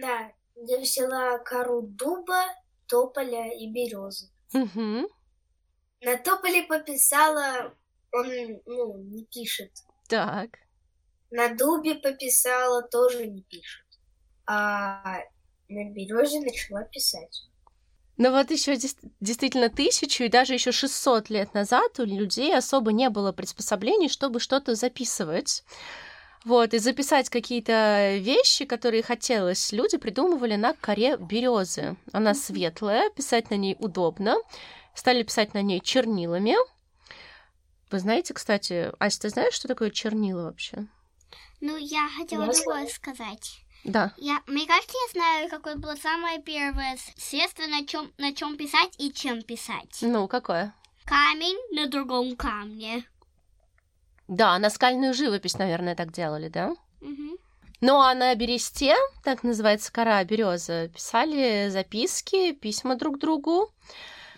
Да, 0.00 0.32
я 0.54 0.78
взяла 0.78 1.38
кору 1.38 1.82
дуба, 1.82 2.44
тополя 2.86 3.52
и 3.52 3.70
березы. 3.70 4.30
Угу. 4.54 5.08
На 6.00 6.16
тополе 6.18 6.62
пописала, 6.64 7.74
он, 8.12 8.60
ну, 8.66 8.98
не 8.98 9.24
пишет. 9.24 9.72
Так. 10.08 10.50
На 11.30 11.54
дубе 11.54 11.96
пописала, 11.96 12.82
тоже 12.82 13.26
не 13.26 13.42
пишет. 13.42 13.86
А 14.46 15.18
на 15.68 15.90
березе 15.90 16.40
начала 16.40 16.84
писать. 16.84 17.48
Но 18.18 18.32
вот 18.32 18.50
еще 18.50 18.76
действительно 19.20 19.70
тысячу 19.70 20.24
и 20.24 20.28
даже 20.28 20.52
еще 20.52 20.72
600 20.72 21.30
лет 21.30 21.54
назад 21.54 21.98
у 22.00 22.04
людей 22.04 22.54
особо 22.54 22.92
не 22.92 23.08
было 23.10 23.30
приспособлений, 23.30 24.08
чтобы 24.08 24.40
что-то 24.40 24.74
записывать. 24.74 25.62
Вот, 26.44 26.74
и 26.74 26.78
записать 26.78 27.30
какие-то 27.30 28.16
вещи, 28.18 28.64
которые 28.64 29.02
хотелось, 29.02 29.70
люди 29.72 29.98
придумывали 29.98 30.56
на 30.56 30.74
коре 30.74 31.16
березы. 31.16 31.96
Она 32.12 32.34
светлая, 32.34 33.08
писать 33.10 33.50
на 33.50 33.54
ней 33.54 33.76
удобно. 33.78 34.36
Стали 34.94 35.22
писать 35.22 35.54
на 35.54 35.62
ней 35.62 35.80
чернилами. 35.80 36.56
Вы 37.90 38.00
знаете, 38.00 38.34
кстати, 38.34 38.90
Ася, 38.98 39.20
ты 39.20 39.28
знаешь, 39.30 39.54
что 39.54 39.68
такое 39.68 39.90
чернила 39.90 40.42
вообще? 40.42 40.86
Ну, 41.60 41.76
я 41.76 42.08
хотела 42.16 42.46
другое 42.46 42.86
сказать. 42.88 43.60
Да. 43.84 44.12
Я, 44.16 44.42
мне 44.46 44.66
кажется, 44.66 44.96
я 45.06 45.12
знаю, 45.12 45.48
какое 45.48 45.76
было 45.76 45.94
самое 45.96 46.42
первое 46.42 46.98
средство, 47.16 47.62
на 47.66 47.86
чем, 47.86 48.12
на 48.18 48.34
чем 48.34 48.56
писать 48.56 48.94
и 48.98 49.12
чем 49.12 49.42
писать. 49.42 49.98
Ну, 50.02 50.28
какое? 50.28 50.74
Камень 51.04 51.58
на 51.74 51.86
другом 51.86 52.36
камне. 52.36 53.04
Да, 54.26 54.58
наскальную 54.58 55.14
живопись, 55.14 55.56
наверное, 55.56 55.94
так 55.94 56.12
делали, 56.12 56.48
да? 56.48 56.74
Мгм. 57.00 57.38
Ну, 57.80 58.00
а 58.00 58.12
на 58.14 58.34
бересте, 58.34 58.94
так 59.22 59.44
называется 59.44 59.92
кора 59.92 60.22
березы, 60.24 60.90
писали 60.92 61.68
записки, 61.70 62.52
письма 62.52 62.96
друг 62.96 63.18
другу. 63.18 63.72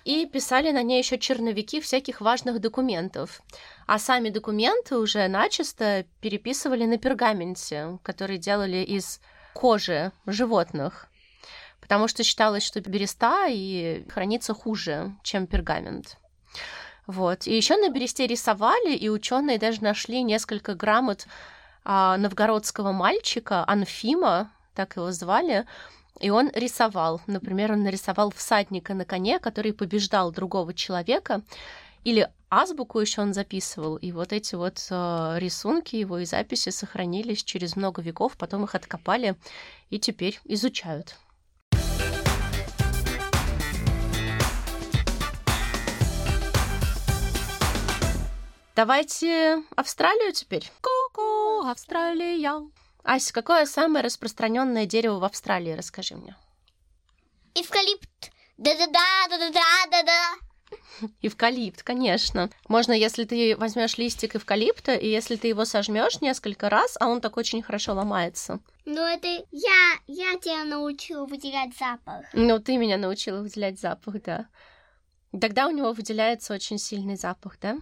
И 0.05 0.27
писали 0.27 0.71
на 0.71 0.83
ней 0.83 0.99
еще 0.99 1.19
черновики 1.19 1.81
всяких 1.81 2.21
важных 2.21 2.61
документов. 2.61 3.43
А 3.87 3.99
сами 3.99 4.31
документы 4.31 4.97
уже 4.97 5.29
начисто 5.29 6.07
переписывали 6.21 6.85
на 6.87 6.99
пергаменте, 6.99 7.99
который 8.03 8.39
делали 8.39 8.79
из 8.79 9.21
кожи 9.53 10.13
животных. 10.27 11.07
Потому 11.81 12.09
что 12.09 12.23
считалось, 12.23 12.63
что 12.63 12.81
береста 12.81 13.47
и 13.49 14.07
хранится 14.09 14.55
хуже, 14.55 15.17
чем 15.23 15.47
пергамент. 15.47 16.17
Вот. 17.07 17.47
И 17.47 17.57
еще 17.57 17.77
на 17.77 17.91
бересте 17.91 18.27
рисовали, 18.27 18.95
и 18.95 19.09
ученые 19.09 19.59
даже 19.59 19.83
нашли 19.83 20.23
несколько 20.23 20.75
грамот 20.75 21.27
а, 21.85 22.17
новгородского 22.17 22.93
мальчика 22.93 23.65
Анфима, 23.67 24.53
так 24.75 24.97
его 24.97 25.11
звали, 25.11 25.67
и 26.21 26.31
он 26.31 26.51
рисовал. 26.55 27.21
Например, 27.27 27.73
он 27.73 27.83
нарисовал 27.83 28.31
всадника 28.31 28.95
на 28.95 29.05
коне, 29.05 29.39
который 29.39 29.73
побеждал 29.73 30.31
другого 30.31 30.75
человека, 30.75 31.43
или 32.05 32.31
азбуку 32.51 33.01
еще 33.01 33.23
он 33.23 33.35
записывал, 33.35 33.97
и 33.97 34.13
вот 34.13 34.33
эти 34.33 34.55
вот 34.55 34.87
э, 34.91 35.37
рисунки 35.39 35.97
его 35.97 36.19
и 36.19 36.25
записи 36.25 36.71
сохранились 36.71 37.43
через 37.43 37.77
много 37.77 38.03
веков, 38.03 38.37
потом 38.37 38.65
их 38.65 38.75
откопали 38.75 39.37
и 39.91 39.99
теперь 39.99 40.41
изучают. 40.45 41.17
Давайте 48.77 49.63
Австралию 49.77 50.33
теперь. 50.33 50.71
Ку-ку, 50.81 51.67
Австралия. 51.69 52.63
Ася, 53.05 53.33
какое 53.33 53.67
самое 53.67 54.05
распространенное 54.05 54.87
дерево 54.87 55.19
в 55.19 55.25
Австралии? 55.25 55.73
Расскажи 55.73 56.17
мне. 56.17 56.37
Эвкалипт. 57.55 58.31
Да-да-да, 58.57 59.29
да-да-да, 59.29 59.87
да-да. 59.91 60.51
Эвкалипт, 61.23 61.83
конечно. 61.83 62.51
Можно, 62.69 62.93
если 62.93 63.25
ты 63.25 63.57
возьмешь 63.57 63.99
листик 63.99 64.37
эвкалипта, 64.37 64.95
и 64.95 65.09
если 65.09 65.37
ты 65.37 65.49
его 65.49 65.65
сожмешь 65.65 66.21
несколько 66.21 66.69
раз, 66.69 66.97
а 67.01 67.09
он 67.09 67.21
так 67.21 67.37
очень 67.37 67.63
хорошо 67.63 67.95
ломается. 67.95 68.61
Ну, 68.85 69.03
это 69.03 69.27
я, 69.51 69.93
я 70.07 70.39
тебя 70.39 70.65
научила 70.65 71.27
выделять 71.27 71.77
запах. 71.77 72.27
Ну, 72.33 72.59
ты 72.59 72.77
меня 72.77 72.99
научила 72.99 73.41
выделять 73.41 73.81
запах, 73.81 74.23
да. 74.23 74.47
Тогда 75.39 75.67
у 75.69 75.71
него 75.71 75.93
выделяется 75.93 76.55
очень 76.55 76.79
сильный 76.79 77.17
запах, 77.17 77.59
да? 77.61 77.75
Да! 77.75 77.81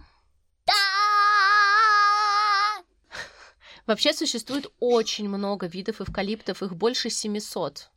Вообще 3.89 4.13
существует 4.13 4.67
очень 4.79 5.27
много 5.27 5.65
видов 5.65 5.99
эвкалиптов, 5.99 6.61
их 6.61 6.75
больше 6.75 7.09
700. 7.09 7.89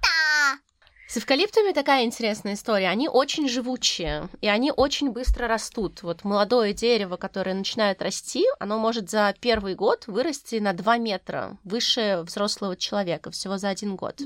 Да! 0.00 0.58
С 1.06 1.18
эвкалиптами 1.18 1.74
такая 1.74 2.06
интересная 2.06 2.54
история. 2.54 2.88
Они 2.88 3.10
очень 3.10 3.46
живучие, 3.46 4.30
и 4.40 4.48
они 4.48 4.72
очень 4.74 5.10
быстро 5.10 5.46
растут. 5.46 6.02
Вот 6.02 6.24
молодое 6.24 6.72
дерево, 6.72 7.18
которое 7.18 7.52
начинает 7.52 8.00
расти, 8.00 8.46
оно 8.58 8.78
может 8.78 9.10
за 9.10 9.34
первый 9.38 9.74
год 9.74 10.06
вырасти 10.06 10.54
на 10.54 10.72
2 10.72 10.96
метра 10.96 11.58
выше 11.62 12.22
взрослого 12.22 12.74
человека, 12.74 13.30
всего 13.30 13.58
за 13.58 13.68
один 13.68 13.96
год. 13.96 14.22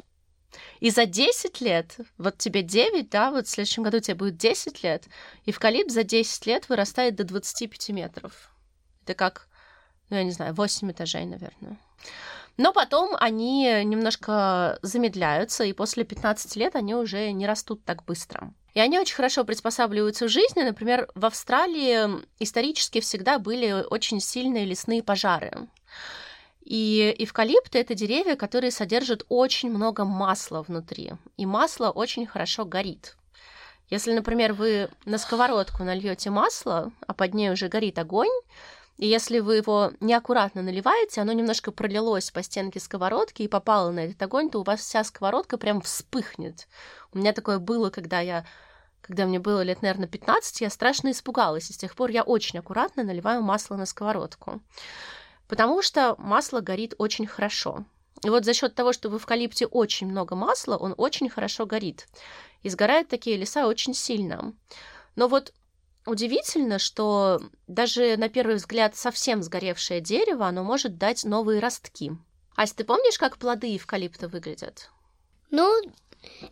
И 0.78 0.90
за 0.90 1.04
10 1.04 1.61
лет, 1.61 1.97
вот 2.16 2.38
тебе 2.38 2.62
9, 2.62 3.11
да, 3.11 3.32
вот 3.32 3.49
в 3.49 3.50
следующем 3.50 3.82
году 3.82 3.99
тебе 3.99 4.14
будет 4.14 4.37
10 4.37 4.85
лет, 4.85 5.09
эвкалипт 5.47 5.90
за 5.90 6.04
10 6.04 6.47
лет 6.47 6.68
вырастает 6.68 7.16
до 7.16 7.25
25 7.25 7.88
метров. 7.88 8.54
Это 9.02 9.14
как, 9.14 9.49
ну, 10.12 10.19
я 10.19 10.25
не 10.25 10.31
знаю, 10.31 10.52
8 10.52 10.92
этажей, 10.92 11.25
наверное. 11.25 11.78
Но 12.59 12.75
потом 12.75 13.16
они 13.19 13.64
немножко 13.83 14.78
замедляются, 14.83 15.64
и 15.64 15.73
после 15.73 16.04
15 16.04 16.54
лет 16.57 16.76
они 16.76 16.95
уже 16.95 17.33
не 17.33 17.47
растут 17.47 17.83
так 17.87 18.04
быстро. 18.04 18.52
И 18.75 18.81
они 18.81 18.99
очень 18.99 19.14
хорошо 19.14 19.45
приспосабливаются 19.45 20.26
в 20.26 20.28
жизни. 20.28 20.62
Например, 20.62 21.09
в 21.14 21.25
Австралии 21.25 22.23
исторически 22.40 23.00
всегда 23.00 23.38
были 23.38 23.87
очень 23.88 24.21
сильные 24.21 24.66
лесные 24.66 25.02
пожары. 25.02 25.66
И 26.61 27.14
эвкалипты— 27.19 27.78
это 27.81 27.95
деревья, 27.95 28.37
которые 28.37 28.71
содержат 28.71 29.25
очень 29.31 29.71
много 29.71 30.04
масла 30.04 30.62
внутри. 30.62 31.12
И 31.38 31.47
масло 31.47 31.88
очень 31.88 32.26
хорошо 32.26 32.66
горит. 32.66 33.16
Если, 33.88 34.12
например, 34.12 34.52
вы 34.52 34.90
на 35.07 35.16
сковородку 35.16 35.85
нальете 35.85 36.28
масло, 36.28 36.92
а 37.07 37.14
под 37.14 37.33
ней 37.33 37.50
уже 37.50 37.69
горит 37.69 37.99
огонь, 37.99 38.31
и 39.02 39.06
если 39.09 39.40
вы 39.40 39.56
его 39.56 39.90
неаккуратно 39.99 40.62
наливаете, 40.62 41.23
оно 41.23 41.32
немножко 41.32 41.73
пролилось 41.73 42.30
по 42.30 42.40
стенке 42.40 42.78
сковородки 42.78 43.42
и 43.42 43.49
попало 43.49 43.90
на 43.90 44.04
этот 44.04 44.23
огонь, 44.23 44.49
то 44.49 44.61
у 44.61 44.62
вас 44.62 44.78
вся 44.78 45.02
сковородка 45.02 45.59
прям 45.59 45.80
вспыхнет. 45.80 46.68
У 47.12 47.18
меня 47.18 47.32
такое 47.32 47.59
было, 47.59 47.90
когда 47.90 48.21
я 48.21 48.47
когда 49.00 49.26
мне 49.26 49.40
было 49.40 49.62
лет, 49.62 49.82
наверное, 49.82 50.06
15, 50.06 50.61
я 50.61 50.71
страшно 50.71 51.11
испугалась, 51.11 51.68
и 51.68 51.73
с 51.73 51.76
тех 51.76 51.97
пор 51.97 52.11
я 52.11 52.23
очень 52.23 52.61
аккуратно 52.61 53.02
наливаю 53.02 53.42
масло 53.42 53.75
на 53.75 53.87
сковородку. 53.87 54.61
Потому 55.49 55.82
что 55.82 56.14
масло 56.18 56.61
горит 56.61 56.94
очень 56.97 57.26
хорошо. 57.26 57.85
И 58.23 58.30
вот 58.30 58.44
за 58.44 58.54
счет 58.54 58.76
того, 58.76 58.92
что 58.92 59.09
в 59.09 59.16
эвкалипте 59.16 59.66
очень 59.66 60.06
много 60.06 60.37
масла, 60.37 60.76
он 60.76 60.94
очень 60.97 61.28
хорошо 61.28 61.66
горит. 61.66 62.06
И 62.62 62.68
сгорают 62.68 63.09
такие 63.09 63.37
леса 63.37 63.66
очень 63.66 63.94
сильно. 63.94 64.52
Но 65.16 65.26
вот 65.26 65.52
удивительно, 66.06 66.78
что 66.78 67.40
даже 67.66 68.16
на 68.16 68.28
первый 68.28 68.56
взгляд 68.56 68.97
совсем 68.97 69.42
сгоревшее 69.42 70.00
дерево, 70.00 70.47
оно 70.47 70.62
может 70.64 70.99
дать 70.99 71.25
новые 71.25 71.61
ростки. 71.61 72.12
Ась, 72.56 72.73
ты 72.73 72.85
помнишь, 72.85 73.18
как 73.18 73.38
плоды 73.38 73.76
эвкалипта 73.76 74.28
выглядят? 74.28 74.90
Ну, 75.50 75.71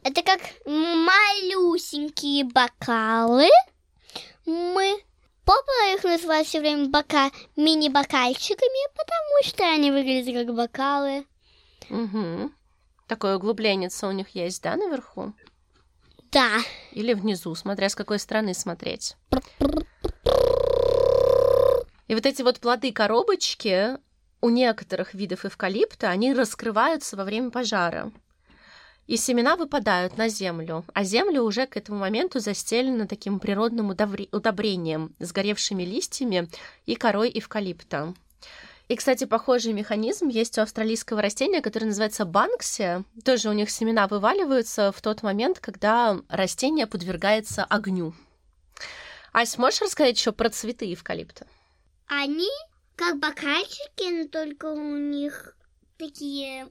это 0.03 0.23
как 0.23 0.41
малюсенькие 0.67 2.45
бокалы. 2.45 3.49
Мы 4.47 5.03
Папа 5.51 5.95
их 5.97 6.05
называет 6.05 6.47
все 6.47 6.61
время 6.61 6.89
бока 6.91 7.31
мини-бокальчиками, 7.57 8.93
потому 8.97 9.43
что 9.43 9.65
они 9.65 9.91
выглядят 9.91 10.33
как 10.33 10.55
бокалы. 10.55 11.27
Угу. 11.89 12.53
Такое 13.09 13.37
углубление 13.37 13.91
у 14.03 14.13
них 14.13 14.29
есть, 14.29 14.63
да, 14.63 14.77
наверху? 14.77 15.33
Да. 16.33 16.59
Или 16.93 17.15
внизу, 17.15 17.55
смотря 17.55 17.89
с 17.89 17.95
какой 17.95 18.19
стороны 18.19 18.55
смотреть. 18.55 19.17
И 22.09 22.15
вот 22.15 22.27
эти 22.27 22.43
вот 22.43 22.61
плоды-коробочки 22.61 23.99
у 24.41 24.49
некоторых 24.49 25.15
видов 25.15 25.45
эвкалипта, 25.45 26.11
они 26.11 26.33
раскрываются 26.33 27.17
во 27.17 27.25
время 27.25 27.51
пожара 27.51 28.11
и 29.11 29.17
семена 29.17 29.57
выпадают 29.57 30.17
на 30.19 30.29
землю, 30.29 30.85
а 30.95 31.03
земля 31.03 31.43
уже 31.43 31.67
к 31.67 31.77
этому 31.77 31.99
моменту 31.99 32.39
застелена 32.39 33.09
таким 33.09 33.41
природным 33.41 33.91
удобрением, 33.91 35.17
сгоревшими 35.19 35.83
листьями 35.83 36.49
и 36.87 36.95
корой 36.95 37.29
эвкалипта. 37.35 38.15
И, 38.91 38.97
кстати, 38.97 39.25
похожий 39.25 39.73
механизм 39.73 40.27
есть 40.27 40.59
у 40.59 40.63
австралийского 40.63 41.23
растения, 41.23 41.63
которое 41.63 41.87
называется 41.87 42.25
банксия. 42.25 43.05
Тоже 43.25 43.49
у 43.49 43.53
них 43.53 43.71
семена 43.71 44.09
вываливаются 44.09 44.91
в 44.91 45.01
тот 45.01 45.23
момент, 45.23 45.61
когда 45.61 46.19
растение 46.29 46.89
подвергается 46.89 47.63
огню. 47.63 48.15
Ась, 49.33 49.59
можешь 49.59 49.81
рассказать 49.81 50.19
еще 50.19 50.33
про 50.33 50.51
цветы 50.51 50.93
эвкалипта? 50.93 51.47
Они 52.09 52.51
как 52.97 53.21
бокальчики, 53.21 54.11
но 54.11 54.27
только 54.27 54.67
у 54.73 54.97
них 54.97 55.57
такие 55.97 56.67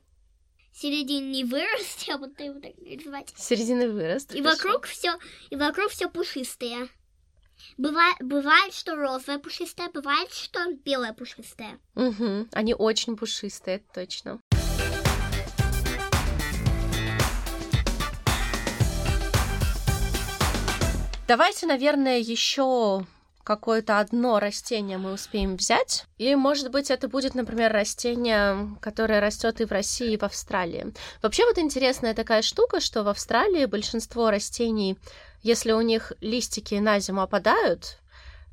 серединный 0.73 1.45
вырост, 1.45 2.01
я 2.07 2.17
буду 2.17 2.33
его 2.43 2.59
так 2.59 2.73
называть. 2.79 3.33
Серединный 3.37 3.87
вырост. 3.87 4.35
И 4.35 4.41
вокруг 4.41 4.87
все, 4.87 5.17
и 5.49 5.55
вокруг 5.55 5.91
все 5.91 6.09
пушистое. 6.09 6.89
Бывает, 7.77 8.17
бывает, 8.19 8.73
что 8.73 8.95
розовое 8.95 9.39
пушистое, 9.39 9.89
бывает, 9.93 10.31
что 10.31 10.59
белое 10.85 11.13
пушистое. 11.13 11.79
Угу, 11.95 12.49
они 12.53 12.73
очень 12.73 13.15
пушистые, 13.15 13.83
точно. 13.93 14.39
Давайте, 21.27 21.67
наверное, 21.67 22.17
еще 22.17 23.05
какое-то 23.43 23.99
одно 23.99 24.39
растение 24.39 24.99
мы 24.99 25.11
успеем 25.11 25.57
взять. 25.57 26.05
И, 26.19 26.35
может 26.35 26.69
быть, 26.69 26.91
это 26.91 27.07
будет, 27.07 27.33
например, 27.33 27.71
растение, 27.71 28.75
которое 28.79 29.19
растет 29.19 29.59
и 29.59 29.65
в 29.65 29.71
России, 29.71 30.13
и 30.13 30.17
в 30.17 30.23
Австралии. 30.23 30.93
Вообще 31.23 31.45
вот 31.45 31.57
интересная 31.57 32.13
такая 32.13 32.43
штука, 32.43 32.79
что 32.79 33.03
в 33.03 33.07
Австралии 33.07 33.65
большинство 33.65 34.29
растений, 34.29 34.97
если 35.41 35.71
у 35.71 35.81
них 35.81 36.13
листики 36.21 36.75
на 36.75 36.99
зиму 36.99 37.21
опадают, 37.21 37.99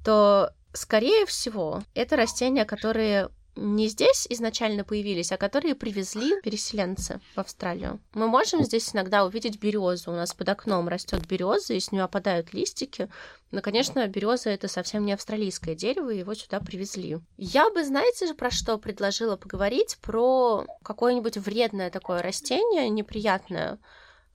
то, 0.05 0.53
скорее 0.73 1.27
всего, 1.27 1.83
это 1.95 2.17
растения, 2.17 2.65
которые 2.65 3.31
не 3.57 3.89
здесь 3.89 4.27
изначально 4.29 4.85
появились, 4.85 5.33
а 5.33 5.39
которые 5.39 5.75
привезли 5.75 6.41
переселенцы 6.43 7.21
в 7.35 7.41
Австралию. 7.41 8.01
Мы 8.13 8.29
можем 8.29 8.63
здесь 8.63 8.95
иногда 8.95 9.25
увидеть 9.25 9.59
березу. 9.59 10.13
У 10.13 10.15
нас 10.15 10.35
под 10.35 10.51
окном 10.51 10.89
растет 10.89 11.27
береза, 11.27 11.73
и 11.73 11.81
с 11.81 11.91
нее 11.91 12.05
опадают 12.05 12.53
листики. 12.53 13.09
Но, 13.51 13.63
конечно, 13.63 14.07
береза 14.07 14.51
это 14.51 14.69
совсем 14.69 15.07
не 15.07 15.15
австралийское 15.15 15.75
дерево, 15.75 16.11
его 16.11 16.35
сюда 16.35 16.61
привезли. 16.61 17.19
Я 17.39 17.71
бы, 17.71 17.85
знаете 17.85 18.27
же, 18.27 18.35
про 18.35 18.51
что 18.51 18.77
предложила 18.77 19.37
поговорить? 19.37 19.97
Про 20.03 20.67
какое-нибудь 20.83 21.39
вредное 21.39 21.91
такое 21.91 22.23
растение, 22.23 22.89
неприятное, 22.91 23.79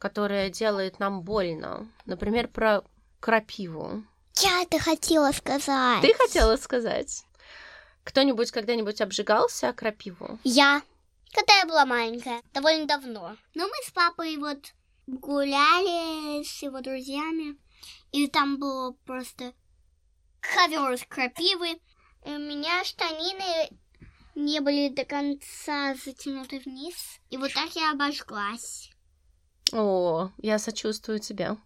которое 0.02 0.50
делает 0.50 0.98
нам 0.98 1.22
больно. 1.22 1.88
Например, 2.06 2.48
про 2.48 2.84
крапиву. 3.20 4.04
Я 4.42 4.64
это 4.64 4.80
хотела 4.80 5.32
сказать. 5.32 6.02
Ты 6.02 6.16
хотела 6.16 6.58
сказать? 6.58 7.24
Кто-нибудь 8.04 8.50
когда-нибудь 8.50 9.00
обжигался 9.00 9.70
о 9.70 9.74
крапиву? 9.74 10.40
Я. 10.44 10.82
Когда 11.32 11.56
я 11.60 11.68
была 11.68 11.86
маленькая, 11.86 12.42
довольно 12.52 12.88
давно. 12.88 13.38
Но 13.54 13.68
мы 13.68 13.74
с 13.86 13.92
папой 13.92 14.38
вот 14.38 14.74
гуляли 15.06 16.44
с 16.44 16.64
его 16.64 16.82
друзьями, 16.82 17.58
и 18.12 18.28
там 18.28 18.58
было 18.58 18.94
просто 19.06 19.54
ковер 20.40 20.94
из 20.94 21.06
крапивы. 21.06 21.80
И 22.26 22.30
у 22.30 22.40
меня 22.40 22.84
штанины 22.84 23.70
не 24.34 24.62
были 24.62 24.90
до 24.90 25.06
конца 25.06 25.94
затянуты 25.94 26.60
вниз. 26.66 27.20
И 27.30 27.38
вот 27.38 27.54
так 27.54 27.70
я 27.76 27.92
обожглась. 27.92 28.91
О, 29.74 30.30
я 30.38 30.60
сочувствую 30.60 31.20
тебе. 31.20 31.58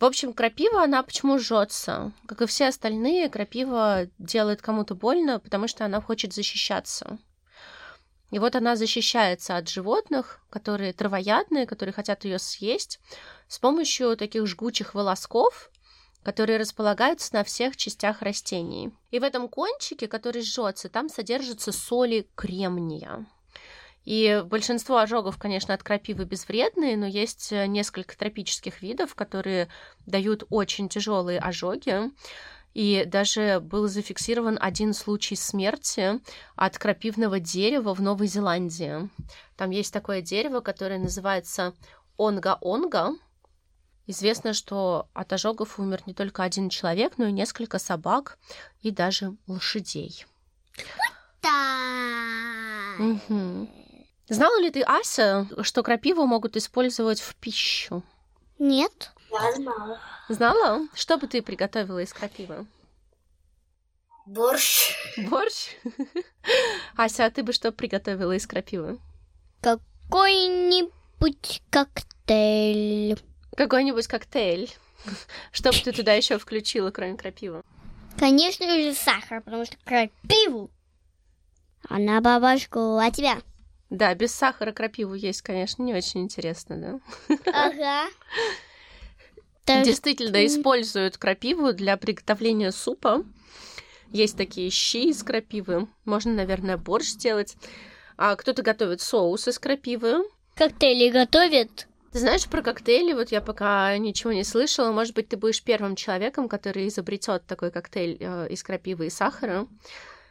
В 0.00 0.04
общем, 0.04 0.32
крапива, 0.32 0.82
она 0.82 1.02
почему 1.02 1.38
жжется? 1.38 2.12
Как 2.26 2.42
и 2.42 2.46
все 2.46 2.68
остальные, 2.68 3.28
крапива 3.28 4.08
делает 4.18 4.60
кому-то 4.60 4.94
больно, 4.94 5.38
потому 5.38 5.68
что 5.68 5.84
она 5.84 6.00
хочет 6.00 6.32
защищаться. 6.32 7.18
И 8.30 8.38
вот 8.38 8.56
она 8.56 8.74
защищается 8.74 9.56
от 9.56 9.68
животных, 9.68 10.40
которые 10.50 10.92
травоядные, 10.92 11.66
которые 11.66 11.92
хотят 11.92 12.24
ее 12.24 12.38
съесть, 12.38 12.98
с 13.46 13.58
помощью 13.58 14.16
таких 14.16 14.46
жгучих 14.46 14.94
волосков, 14.94 15.70
которые 16.24 16.58
располагаются 16.58 17.34
на 17.34 17.44
всех 17.44 17.76
частях 17.76 18.22
растений. 18.22 18.92
И 19.10 19.20
в 19.20 19.22
этом 19.22 19.48
кончике, 19.48 20.08
который 20.08 20.42
жжется, 20.42 20.88
там 20.88 21.08
содержатся 21.08 21.70
соли 21.70 22.28
кремния. 22.34 23.26
И 24.04 24.44
большинство 24.46 24.98
ожогов, 24.98 25.38
конечно, 25.38 25.72
от 25.72 25.82
крапивы 25.82 26.24
безвредные, 26.24 26.96
но 26.96 27.06
есть 27.06 27.52
э, 27.52 27.66
несколько 27.66 28.16
тропических 28.16 28.82
видов, 28.82 29.14
которые 29.14 29.68
дают 30.06 30.44
очень 30.50 30.88
тяжелые 30.88 31.38
ожоги. 31.38 32.10
И 32.74 33.04
даже 33.06 33.60
был 33.60 33.86
зафиксирован 33.86 34.58
один 34.60 34.92
случай 34.92 35.36
смерти 35.36 36.20
от 36.56 36.76
крапивного 36.76 37.38
дерева 37.38 37.94
в 37.94 38.02
Новой 38.02 38.26
Зеландии. 38.26 39.08
Там 39.56 39.70
есть 39.70 39.92
такое 39.92 40.20
дерево, 40.20 40.60
которое 40.60 40.98
называется 40.98 41.72
онга-онга. 42.18 43.12
Известно, 44.06 44.52
что 44.52 45.08
от 45.14 45.32
ожогов 45.32 45.78
умер 45.78 46.02
не 46.06 46.14
только 46.14 46.42
один 46.42 46.68
человек, 46.68 47.14
но 47.16 47.26
и 47.26 47.32
несколько 47.32 47.78
собак 47.78 48.38
и 48.82 48.90
даже 48.90 49.34
лошадей. 49.46 50.26
Да. 51.40 52.96
Угу. 52.98 53.83
Знала 54.28 54.60
ли 54.60 54.70
ты, 54.70 54.82
Ася, 54.82 55.46
что 55.62 55.82
крапиву 55.82 56.26
могут 56.26 56.56
использовать 56.56 57.20
в 57.20 57.34
пищу? 57.36 58.02
Нет. 58.58 59.12
Я 59.30 59.52
знала. 59.54 60.00
Знала? 60.28 60.88
Что 60.94 61.18
бы 61.18 61.26
ты 61.26 61.42
приготовила 61.42 61.98
из 61.98 62.12
крапивы? 62.12 62.66
Борщ. 64.26 64.94
Борщ? 65.18 65.76
Ася, 66.96 67.26
а 67.26 67.30
ты 67.30 67.42
бы 67.42 67.52
что 67.52 67.72
приготовила 67.72 68.32
из 68.32 68.46
крапивы? 68.46 68.98
Какой-нибудь 69.60 71.62
коктейль. 71.68 73.20
Какой-нибудь 73.54 74.06
коктейль. 74.06 74.70
Что 75.52 75.72
бы 75.72 75.78
ты 75.78 75.92
туда 75.92 76.14
еще 76.14 76.38
включила, 76.38 76.90
кроме 76.90 77.18
крапивы? 77.18 77.62
Конечно 78.18 78.66
же 78.66 78.94
сахар, 78.94 79.42
потому 79.42 79.66
что 79.66 79.76
крапиву. 79.84 80.70
Она 81.88 82.22
бабашку, 82.22 82.96
а 82.96 83.10
тебя? 83.10 83.42
Да, 83.94 84.12
без 84.12 84.34
сахара 84.34 84.72
крапиву 84.72 85.14
есть, 85.14 85.42
конечно, 85.42 85.84
не 85.84 85.94
очень 85.94 86.22
интересно, 86.22 87.00
да? 87.28 87.36
Ага. 87.52 88.10
Действительно, 89.84 90.44
используют 90.44 91.16
крапиву 91.16 91.72
для 91.72 91.96
приготовления 91.96 92.72
супа. 92.72 93.24
Есть 94.10 94.36
такие 94.36 94.70
щи 94.70 95.10
из 95.10 95.22
крапивы. 95.22 95.86
Можно, 96.04 96.32
наверное, 96.32 96.76
борщ 96.76 97.06
сделать. 97.06 97.56
А 98.16 98.34
кто-то 98.34 98.62
готовит 98.62 99.00
соус 99.00 99.46
из 99.46 99.60
крапивы. 99.60 100.24
Коктейли 100.56 101.10
готовят? 101.10 101.86
Ты 102.12 102.18
знаешь 102.18 102.48
про 102.48 102.62
коктейли? 102.62 103.12
Вот 103.12 103.30
я 103.30 103.40
пока 103.40 103.96
ничего 103.96 104.32
не 104.32 104.42
слышала. 104.42 104.90
Может 104.90 105.14
быть, 105.14 105.28
ты 105.28 105.36
будешь 105.36 105.62
первым 105.62 105.94
человеком, 105.94 106.48
который 106.48 106.88
изобретет 106.88 107.46
такой 107.46 107.70
коктейль 107.70 108.16
э, 108.18 108.48
из 108.50 108.64
крапивы 108.64 109.06
и 109.06 109.10
сахара. 109.10 109.68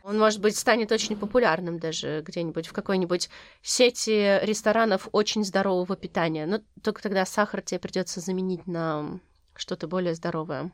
Он, 0.03 0.19
может 0.19 0.41
быть, 0.41 0.57
станет 0.57 0.91
очень 0.91 1.15
популярным 1.15 1.79
даже 1.79 2.21
где-нибудь 2.25 2.67
в 2.67 2.73
какой-нибудь 2.73 3.29
сети 3.61 4.39
ресторанов 4.43 5.07
очень 5.13 5.45
здорового 5.45 5.95
питания. 5.95 6.45
Но 6.45 6.59
только 6.83 7.01
тогда 7.01 7.25
сахар 7.25 7.61
тебе 7.61 7.79
придется 7.79 8.19
заменить 8.19 8.67
на 8.67 9.21
что-то 9.55 9.87
более 9.87 10.13
здоровое. 10.13 10.71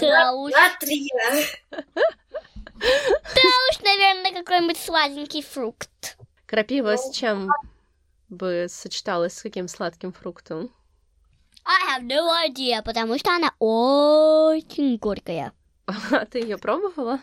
Да 0.00 0.32
уж, 0.34 0.52
Натрия. 0.52 1.44
да 1.70 1.82
уж, 3.70 3.80
наверное, 3.82 4.32
какой-нибудь 4.32 4.76
сладенький 4.76 5.42
фрукт. 5.42 6.18
Крапива 6.46 6.96
с 6.96 7.10
чем 7.12 7.48
бы 8.28 8.66
сочеталась 8.68 9.38
с 9.38 9.42
каким 9.42 9.66
сладким 9.66 10.12
фруктом? 10.12 10.70
I 11.64 11.98
have 11.98 12.06
no 12.06 12.28
idea, 12.48 12.80
потому 12.84 13.18
что 13.18 13.34
она 13.34 13.52
очень 13.58 14.98
горькая. 14.98 15.52
А 16.12 16.26
ты 16.26 16.40
ее 16.40 16.58
пробовала? 16.58 17.20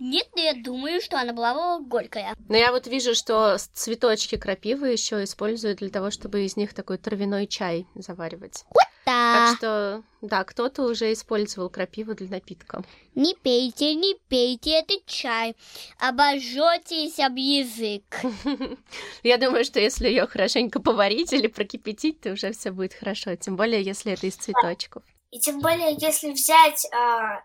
Нет, 0.00 0.28
но 0.34 0.40
я 0.40 0.54
думаю, 0.54 1.02
что 1.02 1.20
она 1.20 1.34
была 1.34 1.78
горькая. 1.78 2.34
Но 2.48 2.56
я 2.56 2.72
вот 2.72 2.86
вижу, 2.86 3.14
что 3.14 3.58
цветочки 3.74 4.38
крапивы 4.38 4.88
еще 4.88 5.22
используют 5.22 5.80
для 5.80 5.90
того, 5.90 6.10
чтобы 6.10 6.46
из 6.46 6.56
них 6.56 6.72
такой 6.72 6.96
травяной 6.96 7.46
чай 7.46 7.86
заваривать. 7.94 8.64
Да. 9.04 9.48
Так 9.48 9.56
что, 9.56 10.02
да, 10.22 10.44
кто-то 10.44 10.84
уже 10.84 11.12
использовал 11.12 11.68
крапиву 11.68 12.14
для 12.14 12.28
напитка. 12.28 12.82
Не 13.14 13.34
пейте, 13.34 13.94
не 13.94 14.14
пейте, 14.28 14.78
это 14.80 14.94
чай. 15.04 15.54
Обожжетесь 15.98 17.18
об 17.18 17.36
язык. 17.36 18.04
Я 19.22 19.36
думаю, 19.36 19.64
что 19.66 19.80
если 19.80 20.08
ее 20.08 20.26
хорошенько 20.26 20.80
поварить 20.80 21.34
или 21.34 21.46
прокипятить, 21.46 22.20
то 22.22 22.32
уже 22.32 22.52
все 22.52 22.70
будет 22.70 22.94
хорошо. 22.94 23.36
Тем 23.36 23.56
более, 23.56 23.82
если 23.82 24.12
это 24.12 24.26
из 24.26 24.36
цветочков. 24.36 25.02
И 25.30 25.38
тем 25.40 25.60
более, 25.60 25.94
если 25.98 26.30
взять 26.30 26.86
а, 26.92 27.42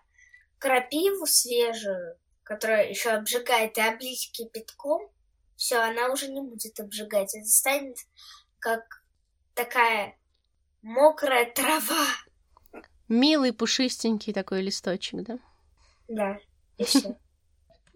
крапиву 0.58 1.26
свежую, 1.26 2.16
которая 2.46 2.88
еще 2.88 3.10
обжигает, 3.10 3.76
и 3.76 3.80
облить 3.80 4.30
кипятком, 4.32 5.10
все, 5.56 5.78
она 5.78 6.12
уже 6.12 6.28
не 6.28 6.40
будет 6.40 6.78
обжигать. 6.78 7.34
Это 7.34 7.46
станет 7.46 7.98
как 8.60 9.02
такая 9.54 10.16
мокрая 10.80 11.50
трава. 11.52 12.06
Милый, 13.08 13.52
пушистенький 13.52 14.32
такой 14.32 14.62
листочек, 14.62 15.22
да? 15.22 15.38
Да, 16.08 16.38
и 16.78 16.84
все. 16.84 17.16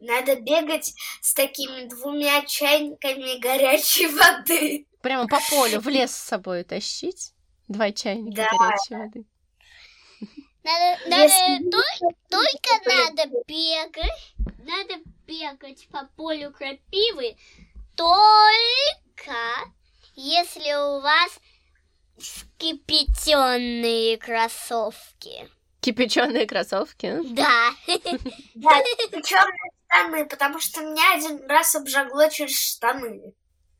Надо 0.00 0.40
бегать 0.40 0.94
с 1.20 1.32
такими 1.32 1.88
двумя 1.88 2.44
чайниками 2.44 3.38
горячей 3.38 4.06
воды. 4.08 4.86
Прямо 5.00 5.28
по 5.28 5.38
полю 5.50 5.78
в 5.80 5.88
лес 5.88 6.10
с 6.10 6.24
собой 6.24 6.64
тащить. 6.64 7.34
Два 7.68 7.92
чайника 7.92 8.42
Да. 8.42 8.50
горячей 8.58 8.94
воды. 8.96 9.24
Надо, 10.62 11.08
надо 11.08 11.22
Если 11.22 11.70
только 12.28 12.84
то- 12.84 12.94
надо 12.94 13.26
бегать, 13.46 14.34
надо 14.58 14.94
бегать 15.26 15.88
по 15.90 16.04
полю 16.16 16.52
крапивы, 16.52 17.36
только 17.96 19.34
если 20.14 20.72
у 20.74 21.00
вас 21.00 21.38
скипяченные 22.18 24.18
кроссовки. 24.18 25.48
Кипяченые 25.80 26.46
кроссовки. 26.46 27.20
Да. 27.34 27.70
Да, 28.54 28.82
черные 29.24 29.70
штаны, 29.86 30.26
потому 30.26 30.60
что 30.60 30.82
меня 30.82 31.14
один 31.14 31.46
раз 31.48 31.74
обжигло 31.74 32.28
через 32.30 32.58
штаны. 32.58 33.32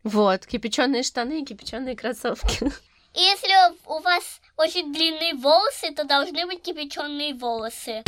Вот, 0.03 0.47
кипяченые 0.47 1.03
штаны 1.03 1.43
и 1.43 1.45
кипяченые 1.45 1.95
кроссовки. 1.95 2.73
И 3.13 3.21
Если 3.21 3.53
у 3.87 3.99
вас 4.01 4.40
очень 4.61 4.93
длинные 4.93 5.35
волосы, 5.35 5.91
то 5.97 6.05
должны 6.05 6.45
быть 6.47 6.63
кипяченые 6.63 7.35
волосы. 7.35 8.03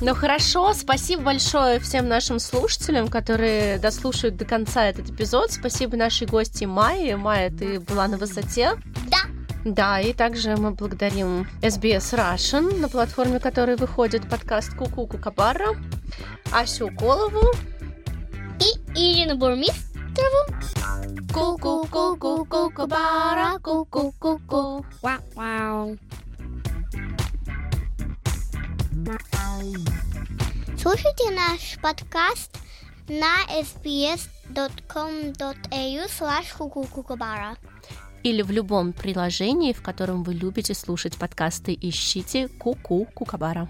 Ну 0.00 0.14
хорошо, 0.14 0.72
спасибо 0.72 1.22
большое 1.22 1.78
всем 1.78 2.08
нашим 2.08 2.40
слушателям, 2.40 3.08
которые 3.08 3.78
дослушают 3.78 4.36
до 4.36 4.44
конца 4.44 4.86
этот 4.86 5.10
эпизод. 5.10 5.52
Спасибо 5.52 5.96
нашей 5.96 6.26
гости 6.26 6.64
Майе. 6.64 7.16
Майя, 7.16 7.50
ты 7.50 7.78
была 7.78 8.08
на 8.08 8.16
высоте. 8.16 8.72
Да. 9.08 9.18
Да, 9.64 10.00
и 10.00 10.12
также 10.12 10.56
мы 10.56 10.72
благодарим 10.72 11.46
SBS 11.60 12.16
Russian, 12.16 12.78
на 12.80 12.88
платформе 12.88 13.38
которой 13.38 13.76
выходит 13.76 14.28
подкаст 14.28 14.74
Куку 14.74 15.06
Кукабара, 15.06 15.76
Асю 16.50 16.88
Колову, 16.88 17.52
И 18.58 18.98
Ирину 18.98 19.36
Бурмистрову. 19.36 20.79
Слушайте 30.78 31.30
наш 31.30 31.78
подкаст 31.82 32.56
на 33.08 33.44
sbs.com.au 33.60 34.28
slash 36.08 36.56
кукукукабара. 36.56 37.56
Или 38.22 38.42
в 38.42 38.50
любом 38.50 38.92
приложении, 38.92 39.72
в 39.72 39.82
котором 39.82 40.22
вы 40.22 40.34
любите 40.34 40.74
слушать 40.74 41.16
подкасты, 41.16 41.76
ищите 41.80 42.48
Куку 42.48 43.06
Кукабара. 43.14 43.68